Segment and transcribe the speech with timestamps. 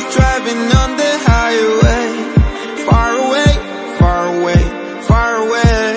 [0.00, 2.06] was driving on the highway.
[2.88, 3.52] Far away,
[3.98, 4.62] far away,
[5.08, 5.88] far away.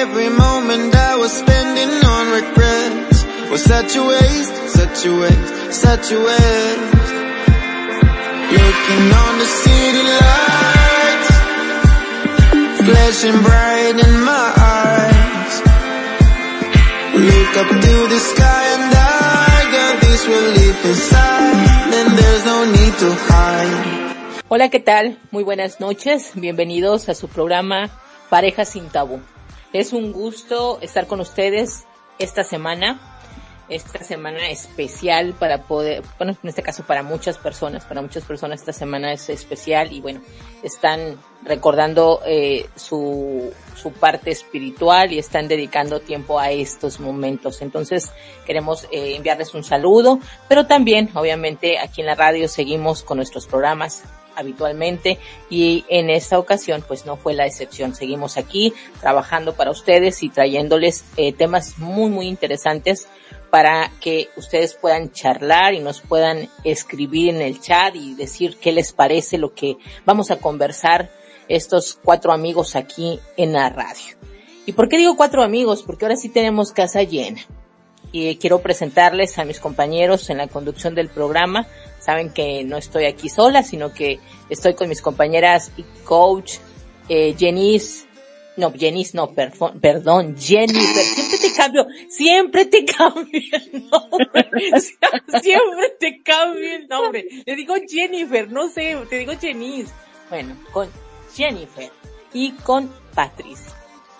[0.00, 6.12] Every moment I was spending on regrets was such a waste, such a waste, such
[6.12, 7.12] a waste.
[8.58, 11.30] Looking on the city lights,
[12.84, 15.54] flashing bright in my eyes.
[17.28, 21.71] Look up to the sky and I got this relief inside,
[24.46, 25.18] Hola, ¿qué tal?
[25.32, 26.30] Muy buenas noches.
[26.36, 27.90] Bienvenidos a su programa
[28.30, 29.20] Pareja sin Tabú.
[29.72, 31.86] Es un gusto estar con ustedes
[32.20, 33.11] esta semana,
[33.74, 38.60] esta semana especial para poder, bueno, en este caso para muchas personas, para muchas personas
[38.60, 40.20] esta semana es especial y bueno,
[40.62, 47.62] están recordando eh, su, su parte espiritual y están dedicando tiempo a estos momentos.
[47.62, 48.12] Entonces
[48.46, 53.46] queremos eh, enviarles un saludo, pero también obviamente aquí en la radio seguimos con nuestros
[53.46, 54.02] programas
[54.34, 55.18] habitualmente
[55.50, 57.94] y en esta ocasión pues no fue la excepción.
[57.94, 63.08] Seguimos aquí trabajando para ustedes y trayéndoles eh, temas muy muy interesantes
[63.52, 68.72] para que ustedes puedan charlar y nos puedan escribir en el chat y decir qué
[68.72, 71.10] les parece lo que vamos a conversar
[71.48, 74.16] estos cuatro amigos aquí en la radio.
[74.64, 75.82] ¿Y por qué digo cuatro amigos?
[75.82, 77.42] Porque ahora sí tenemos casa llena.
[78.10, 81.66] Y quiero presentarles a mis compañeros en la conducción del programa.
[82.00, 86.54] Saben que no estoy aquí sola, sino que estoy con mis compañeras y coach,
[87.10, 88.06] eh, Jenice,
[88.56, 94.50] no, Jenice no, perfo- perdón, Jennifer, siempre te cambio, siempre te cambio el nombre,
[95.42, 97.26] siempre te cambio el nombre.
[97.46, 99.92] Le digo Jennifer, no sé, te digo Jenice.
[100.28, 100.88] Bueno, con
[101.34, 101.90] Jennifer
[102.32, 103.72] y con Patricia.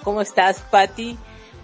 [0.03, 1.17] ¿Cómo estás, Patti?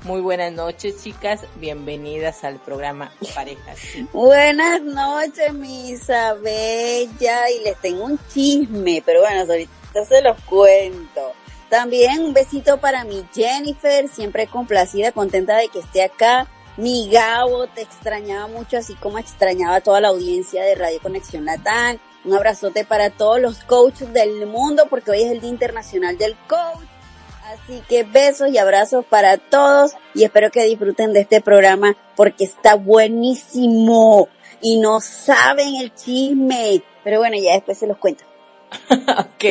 [0.04, 1.40] Muy buenas noches, chicas.
[1.56, 3.78] Bienvenidas al programa Parejas.
[4.12, 11.32] Buenas noches, mi Isabella, y les tengo un chisme, pero bueno, ahorita se los cuento.
[11.68, 16.46] También un besito para mi Jennifer, siempre complacida, contenta de que esté acá.
[16.76, 21.44] Mi Gabo, te extrañaba mucho, así como extrañaba a toda la audiencia de Radio Conexión
[21.44, 22.00] Latán.
[22.24, 26.36] Un abrazote para todos los coaches del mundo, porque hoy es el Día Internacional del
[26.46, 26.86] Coach.
[27.48, 32.44] Así que besos y abrazos para todos y espero que disfruten de este programa porque
[32.44, 34.28] está buenísimo
[34.60, 36.82] y no saben el chisme.
[37.04, 38.27] Pero bueno, ya después se los cuento.
[39.18, 39.44] ok,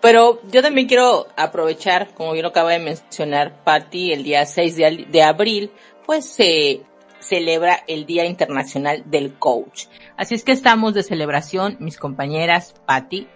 [0.00, 4.76] pero yo también quiero aprovechar, como bien lo acaba de mencionar Patti, el día 6
[5.10, 5.70] de, abril,
[6.06, 6.82] pues se
[7.20, 9.86] celebra el Día Internacional del Coach.
[10.16, 13.28] Así es que estamos de celebración, mis compañeras Patti,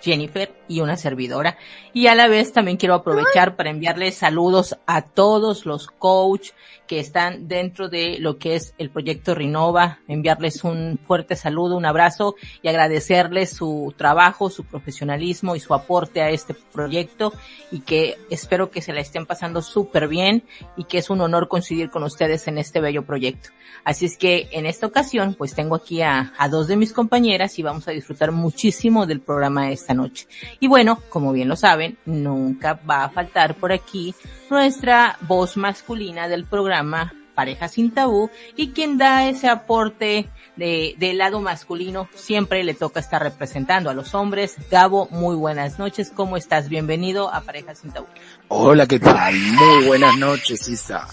[0.00, 1.56] Jennifer y una servidora.
[1.92, 6.50] Y a la vez también quiero aprovechar para enviarles saludos a todos los coach
[6.88, 11.84] que están dentro de lo que es el proyecto Renova, enviarles un fuerte saludo, un
[11.84, 17.34] abrazo y agradecerles su trabajo, su profesionalismo y su aporte a este proyecto
[17.70, 20.42] y que espero que se la estén pasando súper bien
[20.76, 23.50] y que es un honor coincidir con ustedes en este bello proyecto.
[23.84, 27.62] Así es que en esta ocasión pues tengo aquí a, dos de mis compañeras y
[27.62, 30.26] vamos a disfrutar muchísimo del programa esta noche.
[30.60, 34.14] Y bueno, como bien lo saben, nunca va a faltar por aquí
[34.50, 41.18] nuestra voz masculina del programa Pareja sin Tabú y quien da ese aporte de, del
[41.18, 44.56] lado masculino siempre le toca estar representando a los hombres.
[44.68, 46.68] Gabo, muy buenas noches, ¿cómo estás?
[46.68, 48.08] Bienvenido a Pareja sin Tabú.
[48.48, 49.36] Hola, ¿qué tal?
[49.36, 51.06] Muy buenas noches, Isa.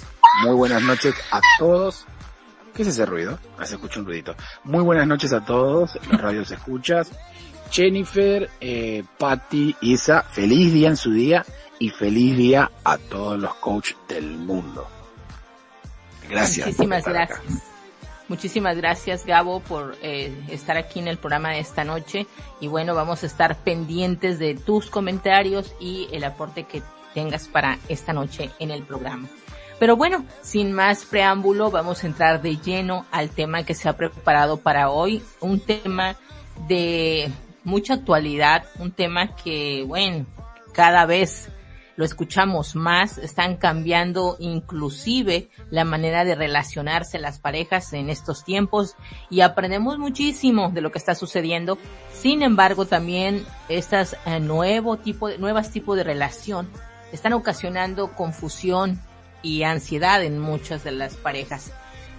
[0.44, 2.08] Muy buenas noches a todos.
[2.74, 3.38] ¿Qué es ese ruido?
[3.60, 4.36] Ah, se escucha un ruidito.
[4.64, 7.12] Muy buenas noches a todos, los radios escuchas.
[7.72, 11.46] Jennifer, eh, Patty, Isa, feliz día en su día
[11.80, 14.88] y feliz día a todos los coaches del mundo.
[16.30, 16.68] Gracias.
[16.68, 17.12] Muchísimas acá.
[17.12, 17.64] gracias.
[18.28, 22.26] Muchísimas gracias Gabo por eh, estar aquí en el programa de esta noche
[22.60, 26.82] y bueno, vamos a estar pendientes de tus comentarios y el aporte que
[27.14, 29.28] tengas para esta noche en el programa.
[29.80, 33.98] Pero bueno, sin más preámbulo, vamos a entrar de lleno al tema que se ha
[33.98, 36.16] preparado para hoy, un tema
[36.68, 37.32] de
[37.66, 40.26] mucha actualidad, un tema que, bueno,
[40.74, 41.50] cada vez
[41.96, 48.96] lo escuchamos más, están cambiando inclusive la manera de relacionarse las parejas en estos tiempos
[49.30, 51.78] y aprendemos muchísimo de lo que está sucediendo.
[52.14, 56.70] Sin embargo, también estas eh, nuevo tipo de, nuevas tipos de relación
[57.14, 59.00] están ocasionando confusión
[59.42, 61.72] y ansiedad en muchas de las parejas.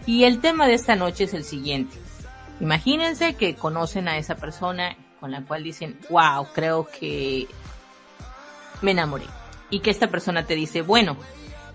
[0.06, 1.96] Y el tema de esta noche es el siguiente.
[2.60, 4.96] Imagínense que conocen a esa persona
[5.26, 7.49] con la cual dicen, wow, creo que
[8.81, 9.25] me enamoré.
[9.70, 11.17] Y que esta persona te dice, bueno,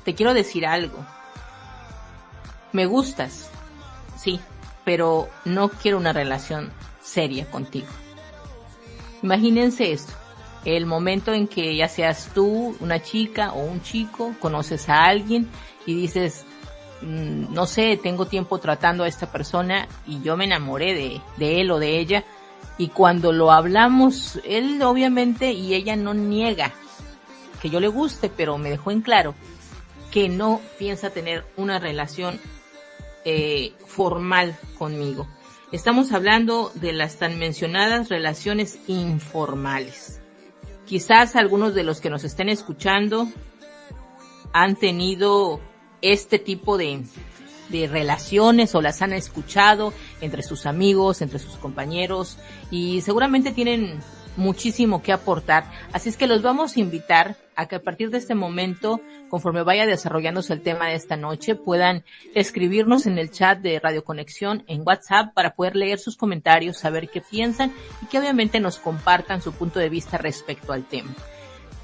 [0.05, 1.05] te quiero decir algo.
[2.71, 3.49] Me gustas.
[4.15, 4.39] Sí,
[4.85, 6.71] pero no quiero una relación
[7.01, 7.87] seria contigo.
[9.21, 10.13] Imagínense esto,
[10.63, 15.49] el momento en que ya seas tú, una chica o un chico, conoces a alguien
[15.85, 16.45] y dices,
[17.01, 21.59] mm, no sé, tengo tiempo tratando a esta persona y yo me enamoré de, de
[21.59, 22.23] él o de ella
[22.77, 26.73] y cuando lo hablamos, él obviamente y ella no niega
[27.61, 29.35] que yo le guste, pero me dejó en claro
[30.09, 32.39] que no piensa tener una relación
[33.23, 35.27] eh, formal conmigo.
[35.71, 40.19] Estamos hablando de las tan mencionadas relaciones informales.
[40.85, 43.29] Quizás algunos de los que nos estén escuchando
[44.51, 45.61] han tenido
[46.01, 47.03] este tipo de,
[47.71, 52.37] de relaciones o las han escuchado entre sus amigos, entre sus compañeros
[52.69, 53.99] y seguramente tienen
[54.37, 55.65] muchísimo que aportar.
[55.93, 59.63] Así es que los vamos a invitar a que a partir de este momento, conforme
[59.63, 62.03] vaya desarrollándose el tema de esta noche, puedan
[62.33, 67.09] escribirnos en el chat de Radio Conexión en WhatsApp para poder leer sus comentarios, saber
[67.09, 71.13] qué piensan y que obviamente nos compartan su punto de vista respecto al tema.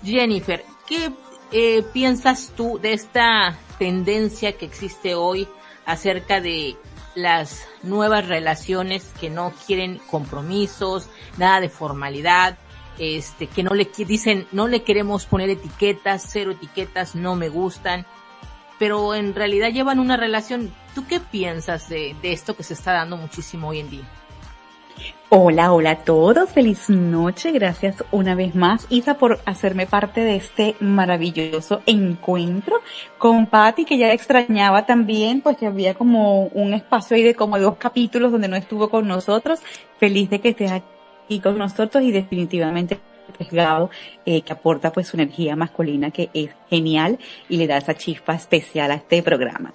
[0.03, 1.11] Jennifer, ¿qué
[1.51, 5.47] eh, piensas tú de esta tendencia que existe hoy
[5.87, 6.75] acerca de
[7.15, 12.57] las nuevas relaciones que no quieren compromisos, nada de formalidad,
[12.99, 18.05] este, que no le dicen, no le queremos poner etiquetas, cero etiquetas, no me gustan,
[18.77, 20.71] pero en realidad llevan una relación.
[20.93, 24.16] ¿Tú qué piensas de, de esto que se está dando muchísimo hoy en día?
[25.29, 30.37] Hola, hola a todos, feliz noche, gracias una vez más Isa por hacerme parte de
[30.37, 32.79] este maravilloso encuentro
[33.17, 37.59] con Patti que ya extrañaba también, pues que había como un espacio ahí de como
[37.59, 39.59] dos capítulos donde no estuvo con nosotros,
[39.99, 42.97] feliz de que estés aquí con nosotros y definitivamente
[43.37, 43.89] pescado
[44.25, 47.19] eh, que aporta pues su energía masculina que es genial
[47.49, 49.73] y le da esa chispa especial a este programa.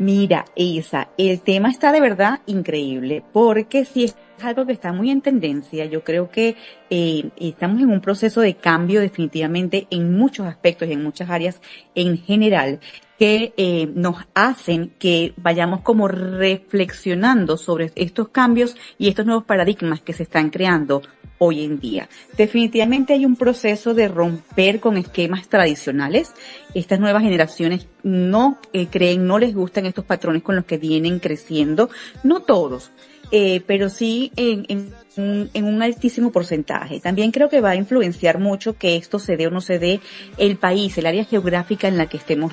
[0.00, 5.10] Mira, Isa, el tema está de verdad increíble, porque si es algo que está muy
[5.10, 6.56] en tendencia, yo creo que
[6.90, 11.60] eh, estamos en un proceso de cambio definitivamente en muchos aspectos y en muchas áreas
[11.94, 12.80] en general
[13.18, 20.00] que eh, nos hacen que vayamos como reflexionando sobre estos cambios y estos nuevos paradigmas
[20.00, 21.02] que se están creando
[21.36, 22.08] hoy en día.
[22.36, 26.32] Definitivamente hay un proceso de romper con esquemas tradicionales.
[26.74, 31.18] Estas nuevas generaciones no eh, creen, no les gustan estos patrones con los que vienen
[31.18, 31.90] creciendo.
[32.22, 32.90] No todos,
[33.30, 37.00] eh, pero sí en, en, en, un altísimo porcentaje.
[37.00, 40.00] También creo que va a influenciar mucho que esto se dé o no se dé
[40.38, 42.52] el país, el área geográfica en la que estemos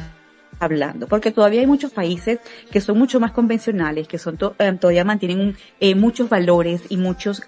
[0.59, 2.39] hablando, porque todavía hay muchos países
[2.71, 7.41] que son mucho más convencionales, que son eh, todavía mantienen eh, muchos valores y muchos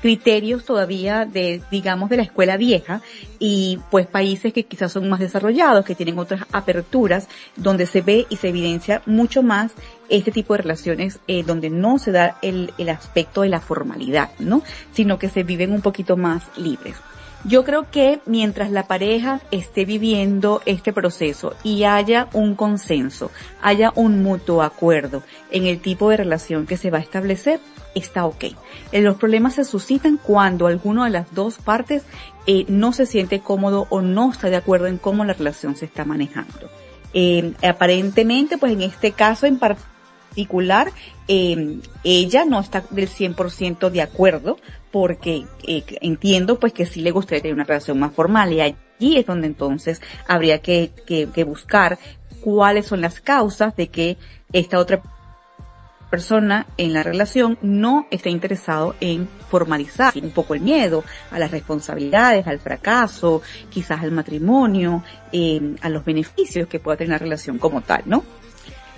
[0.00, 3.00] criterios todavía de, digamos, de la escuela vieja
[3.38, 8.26] y pues países que quizás son más desarrollados, que tienen otras aperturas, donde se ve
[8.28, 9.72] y se evidencia mucho más
[10.08, 14.30] este tipo de relaciones eh, donde no se da el, el aspecto de la formalidad,
[14.38, 14.62] ¿no?
[14.92, 16.96] Sino que se viven un poquito más libres.
[17.46, 23.30] Yo creo que mientras la pareja esté viviendo este proceso y haya un consenso,
[23.62, 25.22] haya un mutuo acuerdo
[25.52, 27.60] en el tipo de relación que se va a establecer,
[27.94, 28.46] está ok.
[28.90, 32.02] Eh, los problemas se suscitan cuando alguno de las dos partes
[32.48, 35.84] eh, no se siente cómodo o no está de acuerdo en cómo la relación se
[35.84, 36.68] está manejando.
[37.14, 39.95] Eh, aparentemente, pues en este caso en particular,
[42.04, 44.58] ella no está del 100% de acuerdo
[44.92, 49.18] porque eh, entiendo pues que sí le gustaría tener una relación más formal y allí
[49.18, 50.90] es donde entonces habría que,
[51.46, 51.98] buscar
[52.40, 54.16] cuáles son las causas de que
[54.52, 55.02] esta otra
[56.10, 61.50] persona en la relación no está interesado en formalizar un poco el miedo a las
[61.50, 65.02] responsabilidades, al fracaso, quizás al matrimonio,
[65.32, 68.24] eh, a los beneficios que pueda tener la relación como tal, ¿no?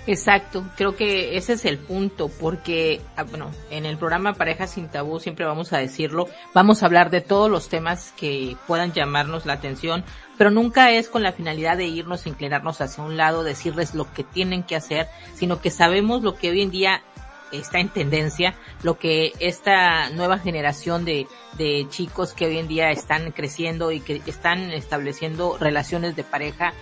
[0.09, 4.89] Exacto, creo que ese es el punto, porque, ah, bueno, en el programa Pareja sin
[4.89, 9.45] Tabú siempre vamos a decirlo, vamos a hablar de todos los temas que puedan llamarnos
[9.45, 10.03] la atención,
[10.35, 14.23] pero nunca es con la finalidad de irnos, inclinarnos hacia un lado, decirles lo que
[14.23, 17.03] tienen que hacer, sino que sabemos lo que hoy en día
[17.51, 21.27] está en tendencia, lo que esta nueva generación de,
[21.59, 26.73] de chicos que hoy en día están creciendo y que están estableciendo relaciones de pareja,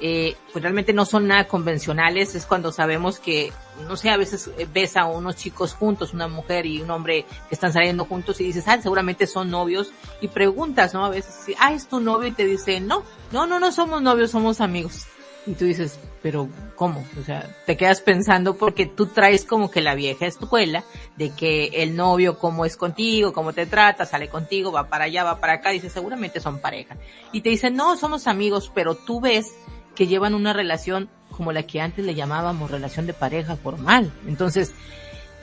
[0.00, 3.52] eh, pues realmente no son nada convencionales, es cuando sabemos que,
[3.86, 7.54] no sé, a veces ves a unos chicos juntos, una mujer y un hombre que
[7.54, 11.04] están saliendo juntos y dices, ah, seguramente son novios, y preguntas, ¿no?
[11.04, 13.02] A veces, ah, es tu novio y te dice, no,
[13.32, 15.06] no, no, no somos novios, somos amigos.
[15.46, 17.04] Y tú dices, pero ¿cómo?
[17.18, 20.84] O sea, te quedas pensando porque tú traes como que la vieja escuela
[21.16, 25.24] de que el novio cómo es contigo, cómo te trata, sale contigo, va para allá,
[25.24, 26.96] va para acá, dice seguramente son pareja.
[27.32, 29.54] Y te dicen, no, somos amigos, pero tú ves
[29.98, 34.12] que llevan una relación como la que antes le llamábamos relación de pareja formal.
[34.28, 34.72] Entonces,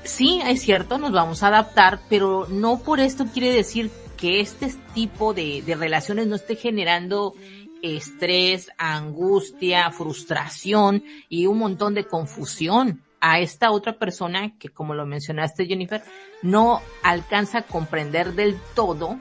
[0.06, 4.74] sí, es cierto, nos vamos a adaptar, pero no por esto quiere decir que este
[4.94, 7.34] tipo de, de relaciones no esté generando
[7.82, 15.06] estrés, angustia, frustración y un montón de confusión a esta otra persona que, como lo
[15.06, 16.02] mencionaste Jennifer,
[16.42, 19.18] no alcanza a comprender del todo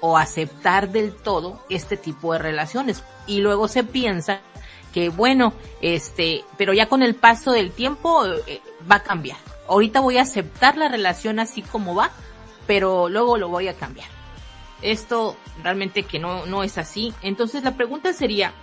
[0.00, 3.02] o aceptar del todo este tipo de relaciones.
[3.26, 4.42] Y luego se piensa
[4.96, 9.36] que, bueno, este, pero ya con el paso del tiempo eh, va a cambiar.
[9.68, 12.12] Ahorita voy a aceptar la relación así como va,
[12.66, 14.08] pero luego lo voy a cambiar.
[14.80, 17.12] Esto realmente que no, no es así.
[17.20, 18.54] Entonces la pregunta sería,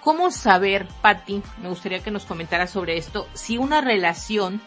[0.00, 4.62] ¿cómo saber, Patty, me gustaría que nos comentara sobre esto, si una relación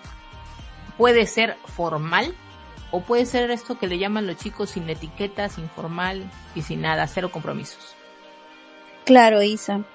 [0.97, 2.35] puede ser formal
[2.91, 7.07] o puede ser esto que le llaman los chicos sin etiquetas, informal y sin nada,
[7.07, 7.95] cero compromisos?
[9.07, 9.85] Claro, Isa.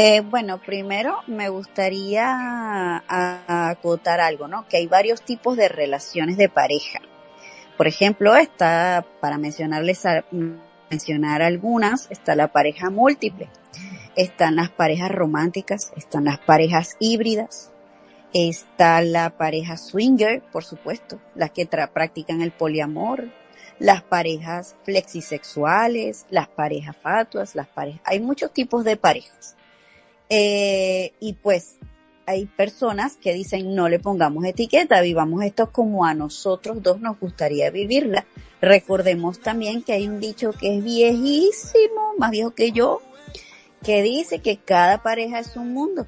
[0.00, 4.64] Eh, bueno, primero me gustaría acotar algo, ¿no?
[4.68, 7.00] Que hay varios tipos de relaciones de pareja.
[7.76, 10.04] Por ejemplo, está, para mencionarles,
[10.88, 13.50] mencionar algunas, está la pareja múltiple,
[14.14, 17.72] están las parejas románticas, están las parejas híbridas,
[18.32, 23.32] está la pareja swinger, por supuesto, las que practican el poliamor,
[23.80, 29.57] las parejas flexisexuales, las parejas fatuas, las parejas, hay muchos tipos de parejas.
[30.30, 31.78] Eh, y pues
[32.26, 37.18] hay personas que dicen no le pongamos etiqueta, vivamos esto como a nosotros dos nos
[37.18, 38.26] gustaría vivirla.
[38.60, 43.00] Recordemos también que hay un dicho que es viejísimo, más viejo que yo,
[43.82, 46.06] que dice que cada pareja es un mundo.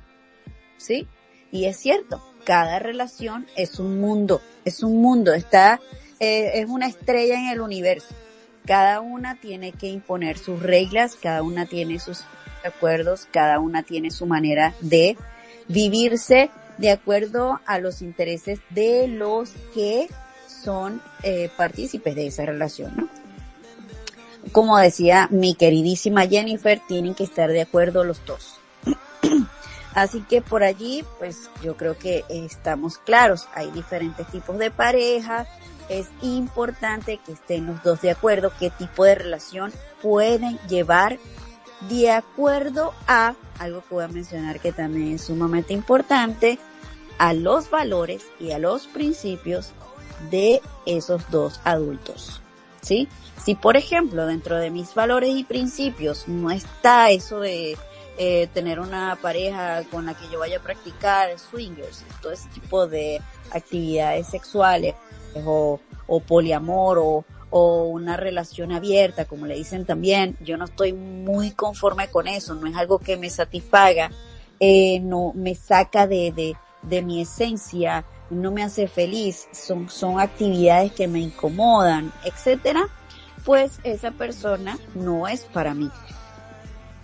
[0.77, 1.07] ¿Sí?
[1.53, 5.81] Y es cierto, cada relación es un mundo, es un mundo, está,
[6.19, 8.15] eh, es una estrella en el universo.
[8.67, 12.25] Cada una tiene que imponer sus reglas, cada una tiene sus
[12.65, 15.17] acuerdos, cada una tiene su manera de
[15.69, 20.09] vivirse de acuerdo a los intereses de los que
[20.47, 23.09] son eh, partícipes de esa relación, ¿no?
[24.53, 28.59] Como decía mi queridísima Jennifer, tienen que estar de acuerdo los dos.
[29.95, 33.49] Así que por allí, pues yo creo que estamos claros.
[33.55, 35.47] Hay diferentes tipos de parejas.
[35.89, 41.19] Es importante que estén los dos de acuerdo qué tipo de relación pueden llevar
[41.89, 46.59] de acuerdo a algo que voy a mencionar que también es sumamente importante,
[47.19, 49.73] a los valores y a los principios
[50.31, 52.41] de esos dos adultos.
[52.81, 53.09] ¿Sí?
[53.45, 57.77] Si por ejemplo dentro de mis valores y principios no está eso de
[58.17, 62.87] eh, tener una pareja con la que yo vaya a practicar swingers, todo ese tipo
[62.87, 63.21] de
[63.51, 64.95] actividades sexuales
[65.45, 70.93] o, o poliamor o, o una relación abierta, como le dicen también, yo no estoy
[70.93, 74.11] muy conforme con eso, no es algo que me satisfaga,
[74.61, 80.21] eh, no me saca de, de, de mi esencia, no me hace feliz, son, son
[80.21, 82.89] actividades que me incomodan, etcétera,
[83.45, 85.91] pues esa persona no es para mí.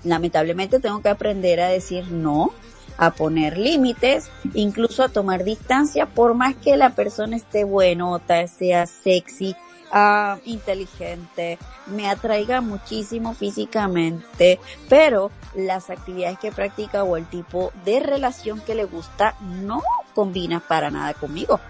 [0.05, 2.53] Lamentablemente tengo que aprender a decir no,
[2.99, 8.87] a poner límites, incluso a tomar distancia, por más que la persona esté buenota, sea
[8.87, 9.57] sexy,
[9.97, 18.01] uh, inteligente, me atraiga muchísimo físicamente, pero las actividades que practica o el tipo de
[18.01, 19.83] relación que le gusta no
[20.15, 21.61] combina para nada conmigo.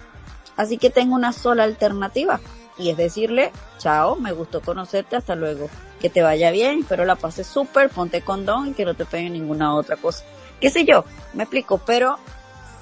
[0.57, 2.41] Así que tengo una sola alternativa
[2.79, 5.69] y es decirle, chao, me gustó conocerte, hasta luego,
[6.01, 9.31] que te vaya bien, pero la pases súper, ponte condón y que no te pegue
[9.31, 10.25] ninguna otra cosa.
[10.61, 11.05] Qué sé yo,
[11.35, 12.19] me explico, pero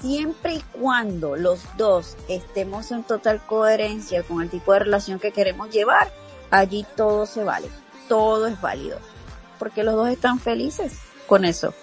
[0.05, 5.31] siempre y cuando los dos estemos en total coherencia con el tipo de relación que
[5.31, 6.11] queremos llevar,
[6.51, 7.69] allí todo se vale,
[8.07, 8.99] todo es válido,
[9.57, 11.73] porque los dos están felices con eso.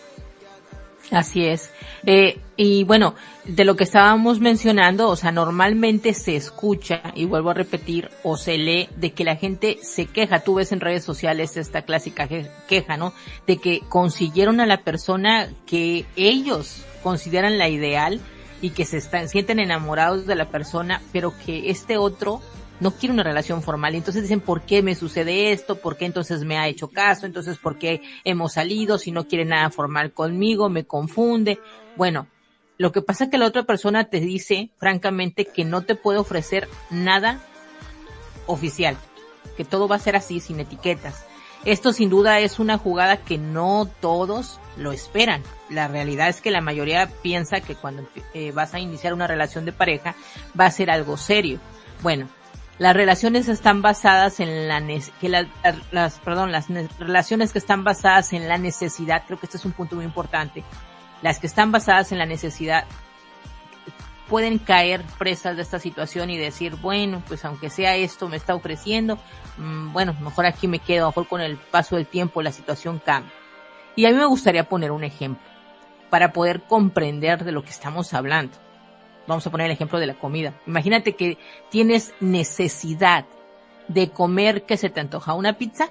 [1.10, 1.70] Así es.
[2.06, 7.50] Eh, y bueno, de lo que estábamos mencionando, o sea, normalmente se escucha, y vuelvo
[7.50, 10.44] a repetir, o se lee de que la gente se queja.
[10.44, 12.28] Tú ves en redes sociales esta clásica
[12.68, 13.12] queja, ¿no?
[13.48, 18.20] De que consiguieron a la persona que ellos consideran la ideal
[18.60, 22.40] y que se están, sienten enamorados de la persona, pero que este otro
[22.80, 23.94] no quiere una relación formal.
[23.94, 25.76] Y entonces dicen, ¿por qué me sucede esto?
[25.76, 27.26] ¿Por qué entonces me ha hecho caso?
[27.26, 30.68] Entonces, ¿por qué hemos salido si no quiere nada formal conmigo?
[30.68, 31.60] Me confunde.
[31.96, 32.26] Bueno,
[32.78, 36.18] lo que pasa es que la otra persona te dice, francamente, que no te puede
[36.18, 37.40] ofrecer nada
[38.46, 38.96] oficial.
[39.56, 41.24] Que todo va a ser así, sin etiquetas.
[41.64, 45.42] Esto sin duda es una jugada que no todos lo esperan.
[45.68, 49.64] La realidad es que la mayoría piensa que cuando eh, vas a iniciar una relación
[49.64, 50.14] de pareja
[50.58, 51.60] va a ser algo serio.
[52.02, 52.28] Bueno,
[52.78, 54.82] las relaciones están basadas en la
[55.20, 56.66] que las perdón las
[56.98, 60.64] relaciones que están basadas en la necesidad creo que este es un punto muy importante
[61.20, 62.84] las que están basadas en la necesidad
[64.28, 68.54] pueden caer presas de esta situación y decir, bueno, pues aunque sea esto me está
[68.54, 69.18] ofreciendo,
[69.58, 73.41] mm, bueno, mejor aquí me quedo, mejor con el paso del tiempo la situación cambia.
[73.96, 75.46] Y a mí me gustaría poner un ejemplo
[76.10, 78.56] para poder comprender de lo que estamos hablando.
[79.26, 80.54] Vamos a poner el ejemplo de la comida.
[80.66, 81.38] Imagínate que
[81.70, 83.24] tienes necesidad
[83.88, 85.90] de comer que se te antoja una pizza,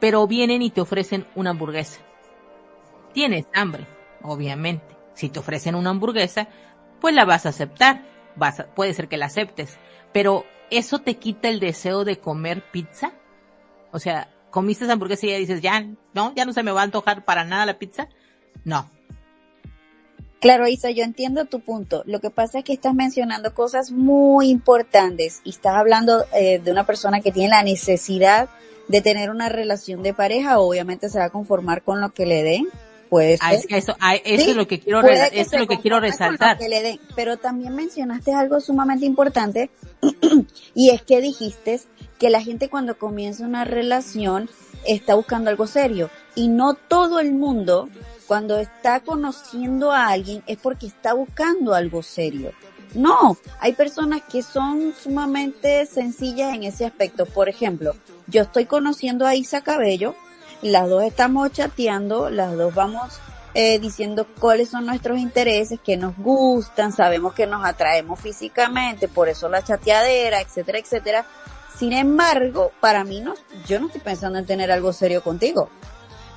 [0.00, 2.00] pero vienen y te ofrecen una hamburguesa.
[3.12, 3.86] Tienes hambre,
[4.22, 4.96] obviamente.
[5.14, 6.48] Si te ofrecen una hamburguesa,
[7.00, 8.02] pues la vas a aceptar.
[8.34, 9.78] Vas puede ser que la aceptes.
[10.12, 13.12] Pero ¿eso te quita el deseo de comer pizza?
[13.92, 16.80] O sea, comiste esa hamburguesa y ya dices, ya, no, ya no se me va
[16.80, 18.08] a antojar para nada la pizza.
[18.64, 18.88] No.
[20.40, 22.02] Claro, Isa, yo entiendo tu punto.
[22.06, 26.72] Lo que pasa es que estás mencionando cosas muy importantes y estás hablando eh, de
[26.72, 28.48] una persona que tiene la necesidad
[28.88, 32.42] de tener una relación de pareja, obviamente se va a conformar con lo que le
[32.42, 32.66] den,
[33.10, 33.74] puede ah, ser.
[33.74, 36.56] eso, ah, eso es lo que quiero, eso es lo que quiero resaltar.
[36.56, 37.00] Que le den.
[37.14, 39.68] Pero también mencionaste algo sumamente importante
[40.74, 41.78] y es que dijiste
[42.18, 44.48] que la gente cuando comienza una relación
[44.86, 47.88] está buscando algo serio y no todo el mundo
[48.26, 52.52] cuando está conociendo a alguien es porque está buscando algo serio.
[52.94, 57.26] No, hay personas que son sumamente sencillas en ese aspecto.
[57.26, 57.94] Por ejemplo,
[58.26, 60.14] yo estoy conociendo a Isa Cabello,
[60.62, 63.20] las dos estamos chateando, las dos vamos
[63.54, 69.28] eh, diciendo cuáles son nuestros intereses, que nos gustan, sabemos que nos atraemos físicamente, por
[69.28, 71.26] eso la chateadera, etcétera, etcétera.
[71.78, 73.34] Sin embargo, para mí no,
[73.66, 75.68] yo no estoy pensando en tener algo serio contigo.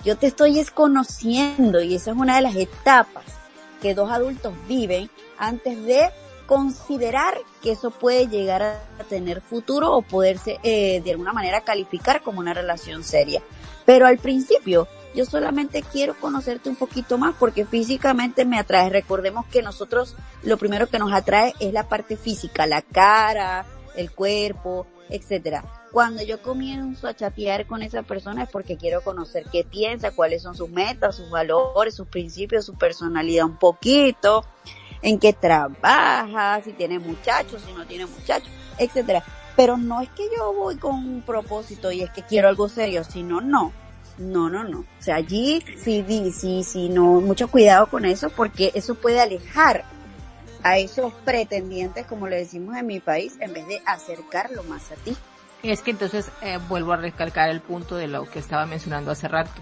[0.04, 3.26] Yo te estoy desconociendo y esa es una de las etapas
[3.82, 6.10] que dos adultos viven antes de
[6.46, 12.22] considerar que eso puede llegar a tener futuro o poderse eh, de alguna manera calificar
[12.22, 13.42] como una relación seria.
[13.86, 18.90] Pero al principio yo solamente quiero conocerte un poquito más porque físicamente me atrae.
[18.90, 24.12] Recordemos que nosotros lo primero que nos atrae es la parte física, la cara, el
[24.12, 25.64] cuerpo, etcétera.
[25.92, 30.44] Cuando yo comienzo a chatear con esa persona es porque quiero conocer qué piensa, cuáles
[30.44, 34.46] son sus metas, sus valores, sus principios, su personalidad un poquito,
[35.02, 39.24] en qué trabaja, si tiene muchachos, si no tiene muchachos, etcétera.
[39.56, 43.04] Pero no es que yo voy con un propósito y es que quiero algo serio,
[43.04, 43.74] sino no.
[44.18, 44.80] No, no, no.
[44.80, 49.86] O sea, allí sí, sí, sí, no, mucho cuidado con eso porque eso puede alejar
[50.64, 54.96] a esos pretendientes, como le decimos en mi país, en vez de acercarlo más a
[54.96, 55.16] ti.
[55.64, 59.28] Es que entonces eh, vuelvo a recalcar el punto de lo que estaba mencionando hace
[59.28, 59.62] rato.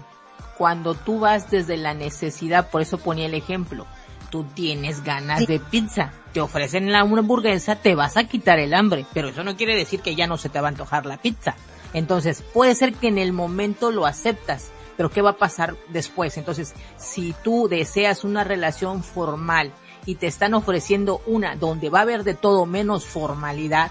[0.56, 3.86] Cuando tú vas desde la necesidad, por eso ponía el ejemplo,
[4.30, 9.06] tú tienes ganas de pizza, te ofrecen la hamburguesa, te vas a quitar el hambre,
[9.14, 11.54] pero eso no quiere decir que ya no se te va a antojar la pizza.
[11.94, 16.36] Entonces, puede ser que en el momento lo aceptas, pero ¿qué va a pasar después?
[16.36, 19.72] Entonces, si tú deseas una relación formal
[20.08, 23.90] y te están ofreciendo una donde va a haber de todo menos formalidad,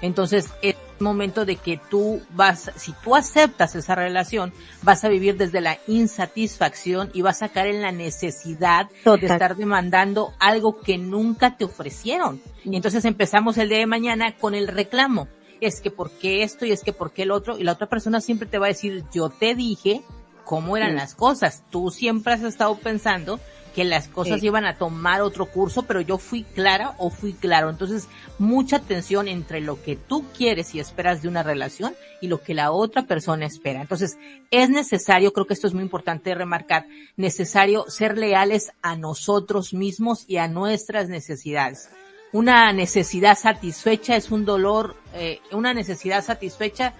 [0.00, 5.36] entonces es momento de que tú vas, si tú aceptas esa relación, vas a vivir
[5.36, 10.96] desde la insatisfacción y vas a caer en la necesidad de estar demandando algo que
[10.96, 12.40] nunca te ofrecieron.
[12.64, 15.28] Y entonces empezamos el día de mañana con el reclamo.
[15.60, 17.58] Es que por qué esto y es que por qué el otro.
[17.58, 20.00] Y la otra persona siempre te va a decir, yo te dije
[20.50, 21.62] cómo eran las cosas.
[21.70, 23.38] Tú siempre has estado pensando
[23.72, 27.70] que las cosas iban a tomar otro curso, pero yo fui clara o fui claro.
[27.70, 32.42] Entonces, mucha tensión entre lo que tú quieres y esperas de una relación y lo
[32.42, 33.80] que la otra persona espera.
[33.80, 34.18] Entonces,
[34.50, 36.84] es necesario, creo que esto es muy importante remarcar,
[37.16, 41.90] necesario ser leales a nosotros mismos y a nuestras necesidades.
[42.32, 46.94] Una necesidad satisfecha es un dolor, eh, una necesidad satisfecha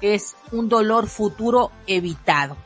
[0.00, 2.56] es un dolor futuro evitado.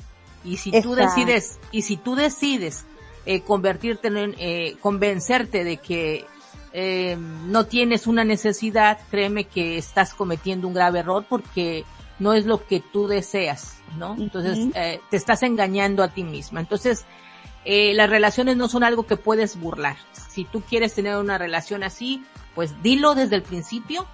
[0.45, 2.87] Y si tú decides, y si tú decides
[3.27, 6.25] eh, convertirte en, eh, convencerte de que
[6.73, 11.85] eh, no tienes una necesidad, créeme que estás cometiendo un grave error porque
[12.21, 14.15] no es lo que tú deseas, ¿no?
[14.17, 16.61] Entonces, eh, te estás engañando a ti misma.
[16.61, 17.07] Entonces,
[17.65, 19.97] eh, las relaciones no son algo que puedes burlar.
[20.29, 22.23] Si tú quieres tener una relación así,
[22.55, 24.07] pues dilo desde el principio,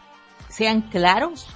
[0.48, 1.48] sean claros,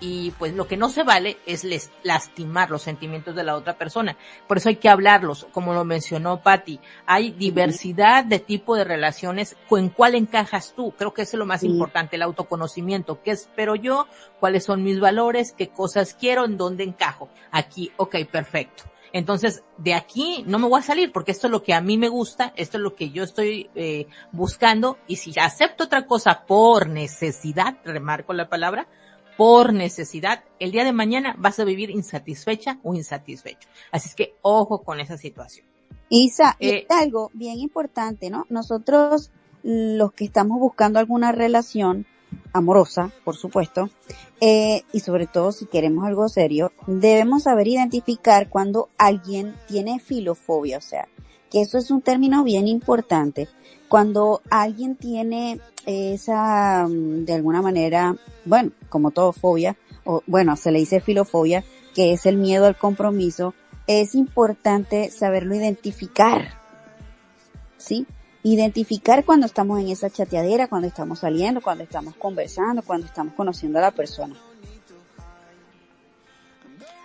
[0.00, 1.66] y pues lo que no se vale es
[2.02, 4.16] lastimar los sentimientos de la otra persona.
[4.46, 6.80] Por eso hay que hablarlos, como lo mencionó Patti.
[7.06, 10.92] Hay diversidad de tipo de relaciones, ¿en cuál encajas tú?
[10.92, 13.22] Creo que eso es lo más importante, el autoconocimiento.
[13.22, 14.06] ¿Qué espero yo?
[14.38, 15.52] ¿Cuáles son mis valores?
[15.52, 16.44] ¿Qué cosas quiero?
[16.44, 17.28] ¿En dónde encajo?
[17.50, 18.84] Aquí, ok, perfecto.
[19.12, 21.96] Entonces, de aquí no me voy a salir porque esto es lo que a mí
[21.96, 26.44] me gusta, esto es lo que yo estoy eh, buscando y si acepto otra cosa
[26.46, 28.88] por necesidad, remarco la palabra,
[29.36, 33.68] por necesidad, el día de mañana vas a vivir insatisfecha o insatisfecho.
[33.92, 35.66] Así es que ojo con esa situación.
[36.08, 38.46] Isa, es eh, algo bien importante, ¿no?
[38.48, 39.30] Nosotros
[39.62, 42.06] los que estamos buscando alguna relación
[42.52, 43.90] amorosa, por supuesto,
[44.40, 50.78] eh, y sobre todo si queremos algo serio, debemos saber identificar cuando alguien tiene filofobia,
[50.78, 51.08] o sea,
[51.50, 53.48] que eso es un término bien importante.
[53.88, 60.72] Cuando alguien tiene esa, mm, de alguna manera, bueno, como todo fobia, o bueno, se
[60.72, 63.54] le dice filofobia, que es el miedo al compromiso,
[63.86, 66.58] es importante saberlo identificar.
[67.78, 68.06] ¿Sí?
[68.42, 73.78] Identificar cuando estamos en esa chateadera, cuando estamos saliendo, cuando estamos conversando, cuando estamos conociendo
[73.78, 74.34] a la persona.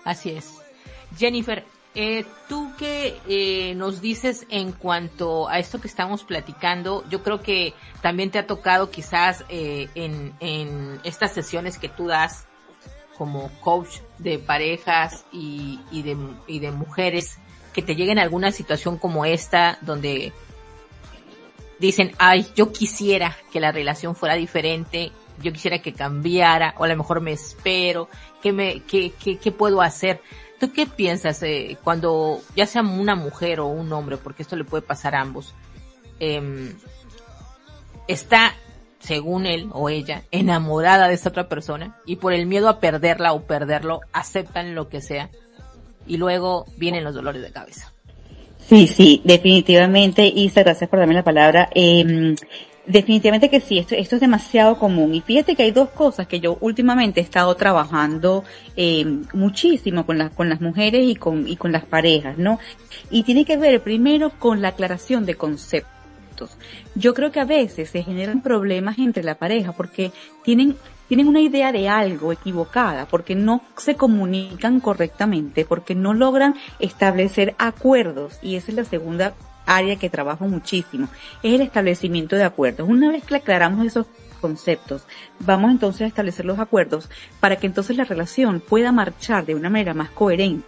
[0.04, 0.52] Así es.
[1.18, 1.64] Jennifer,
[1.94, 7.42] eh, tú qué eh, nos dices en cuanto a esto que estamos platicando, yo creo
[7.42, 12.48] que también te ha tocado quizás eh, en, en estas sesiones que tú das
[13.18, 17.38] como coach de parejas y, y, de, y de mujeres
[17.74, 20.32] que te lleguen a alguna situación como esta donde
[21.78, 26.88] dicen, ay, yo quisiera que la relación fuera diferente, yo quisiera que cambiara, o a
[26.88, 28.08] lo mejor me espero,
[28.42, 30.22] ¿qué me, qué, qué, qué puedo hacer?
[30.62, 34.64] ¿Tú qué piensas eh, cuando, ya sea una mujer o un hombre, porque esto le
[34.64, 35.56] puede pasar a ambos,
[36.20, 36.72] eh,
[38.08, 38.54] está,
[39.00, 43.34] según él o ella, enamorada de esta otra persona y por el miedo a perderla
[43.34, 45.32] o perderlo, aceptan lo que sea
[46.06, 47.92] y luego vienen los dolores de cabeza?
[48.60, 51.70] Sí, sí, definitivamente, Isa, gracias por darme la palabra.
[51.74, 52.36] Eh,
[52.86, 55.14] Definitivamente que sí, esto, esto es demasiado común.
[55.14, 58.44] Y fíjate que hay dos cosas que yo últimamente he estado trabajando
[58.76, 62.60] eh, muchísimo con, las con las mujeres y con, y con las parejas, ¿no?
[63.12, 65.92] Y tiene que ver primero con la aclaración de conceptos.
[66.96, 70.12] Yo creo que a veces se generan problemas entre la pareja porque
[70.44, 70.76] tienen
[71.08, 77.54] tienen una idea de algo equivocada, porque no se comunican correctamente, porque no logran establecer
[77.58, 79.34] acuerdos, y esa es la segunda
[79.66, 81.08] área que trabajo muchísimo,
[81.44, 82.88] es el establecimiento de acuerdos.
[82.90, 84.08] Una vez que aclaramos esos
[84.40, 85.04] conceptos,
[85.40, 89.70] vamos entonces a establecer los acuerdos para que entonces la relación pueda marchar de una
[89.70, 90.66] manera más coherente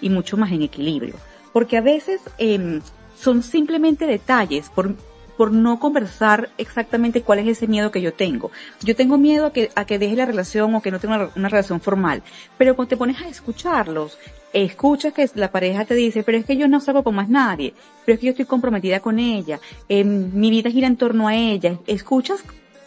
[0.00, 1.14] y mucho más en equilibrio.
[1.52, 2.80] Porque a veces eh,
[3.16, 4.94] son simplemente detalles por
[5.36, 8.50] por no conversar exactamente cuál es ese miedo que yo tengo.
[8.82, 11.48] Yo tengo miedo a que, a que deje la relación o que no tenga una,
[11.48, 12.22] relación formal.
[12.58, 14.18] Pero cuando te pones a escucharlos,
[14.52, 17.74] escuchas que la pareja te dice, pero es que yo no salgo con más nadie,
[18.04, 21.34] pero es que yo estoy comprometida con ella, eh, mi vida gira en torno a
[21.34, 21.78] ella.
[21.86, 22.42] Escuchas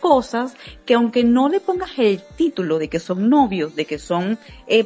[0.07, 4.39] cosas que aunque no le pongas el título de que son novios, de que son
[4.65, 4.85] eh,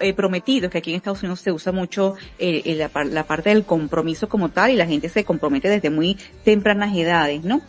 [0.00, 3.64] eh, prometidos, que aquí en Estados Unidos se usa mucho eh, la, la, parte del
[3.64, 7.62] compromiso como tal y la gente se compromete desde muy tempranas edades, ¿no?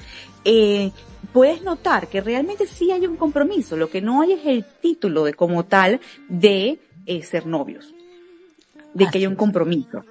[1.33, 5.23] puedes notar que realmente sí hay un compromiso, lo que no hay es el título
[5.23, 6.77] de como tal de
[7.23, 7.95] ser novios,
[8.93, 10.05] de que hay un compromiso.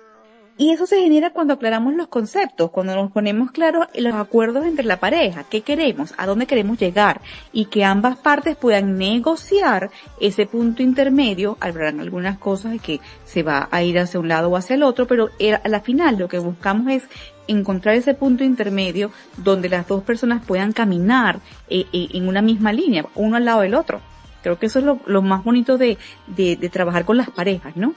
[0.56, 4.84] Y eso se genera cuando aclaramos los conceptos, cuando nos ponemos claros los acuerdos entre
[4.84, 7.20] la pareja, qué queremos, a dónde queremos llegar
[7.52, 9.90] y que ambas partes puedan negociar
[10.20, 11.58] ese punto intermedio.
[11.60, 15.08] Habrán algunas cosas que se va a ir hacia un lado o hacia el otro,
[15.08, 15.30] pero
[15.62, 17.02] a la final lo que buscamos es
[17.48, 22.72] encontrar ese punto intermedio donde las dos personas puedan caminar eh, eh, en una misma
[22.72, 24.00] línea, uno al lado del otro.
[24.44, 27.94] Creo que eso es lo, más bonito de, de, de trabajar con las parejas, ¿no?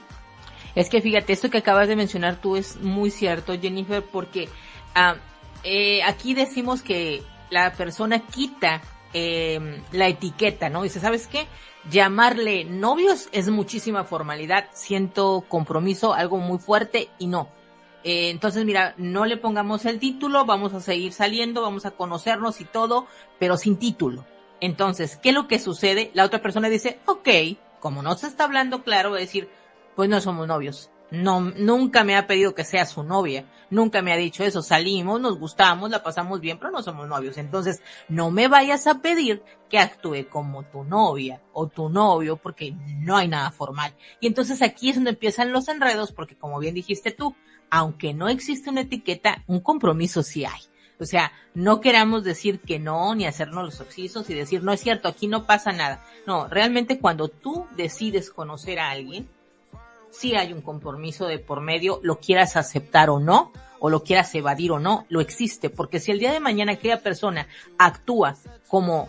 [0.78, 4.48] Es que fíjate, esto que acabas de mencionar tú es muy cierto, Jennifer, porque
[4.94, 5.16] ah,
[5.64, 8.80] eh, aquí decimos que la persona quita
[9.12, 10.84] eh, la etiqueta, ¿no?
[10.84, 11.48] Dice, ¿sabes qué?
[11.90, 17.48] Llamarle novios es muchísima formalidad, siento compromiso, algo muy fuerte y no.
[18.04, 22.60] Eh, entonces, mira, no le pongamos el título, vamos a seguir saliendo, vamos a conocernos
[22.60, 23.08] y todo,
[23.40, 24.26] pero sin título.
[24.60, 26.12] Entonces, ¿qué es lo que sucede?
[26.14, 27.28] La otra persona dice, ok,
[27.80, 29.48] como no se está hablando claro, voy a decir,
[29.98, 30.92] pues no somos novios.
[31.10, 33.50] No, nunca me ha pedido que sea su novia.
[33.68, 34.62] Nunca me ha dicho eso.
[34.62, 37.36] Salimos, nos gustamos, la pasamos bien, pero no somos novios.
[37.36, 42.76] Entonces, no me vayas a pedir que actúe como tu novia o tu novio, porque
[43.00, 43.92] no hay nada formal.
[44.20, 47.34] Y entonces aquí es donde empiezan los enredos, porque como bien dijiste tú,
[47.68, 50.60] aunque no existe una etiqueta, un compromiso sí hay.
[51.00, 54.78] O sea, no queramos decir que no, ni hacernos los oxisos y decir, no es
[54.78, 56.04] cierto, aquí no pasa nada.
[56.24, 59.28] No, realmente cuando tú decides conocer a alguien,
[60.10, 64.34] si hay un compromiso de por medio, lo quieras aceptar o no, o lo quieras
[64.34, 67.46] evadir o no, lo existe, porque si el día de mañana aquella persona
[67.78, 69.08] actúa como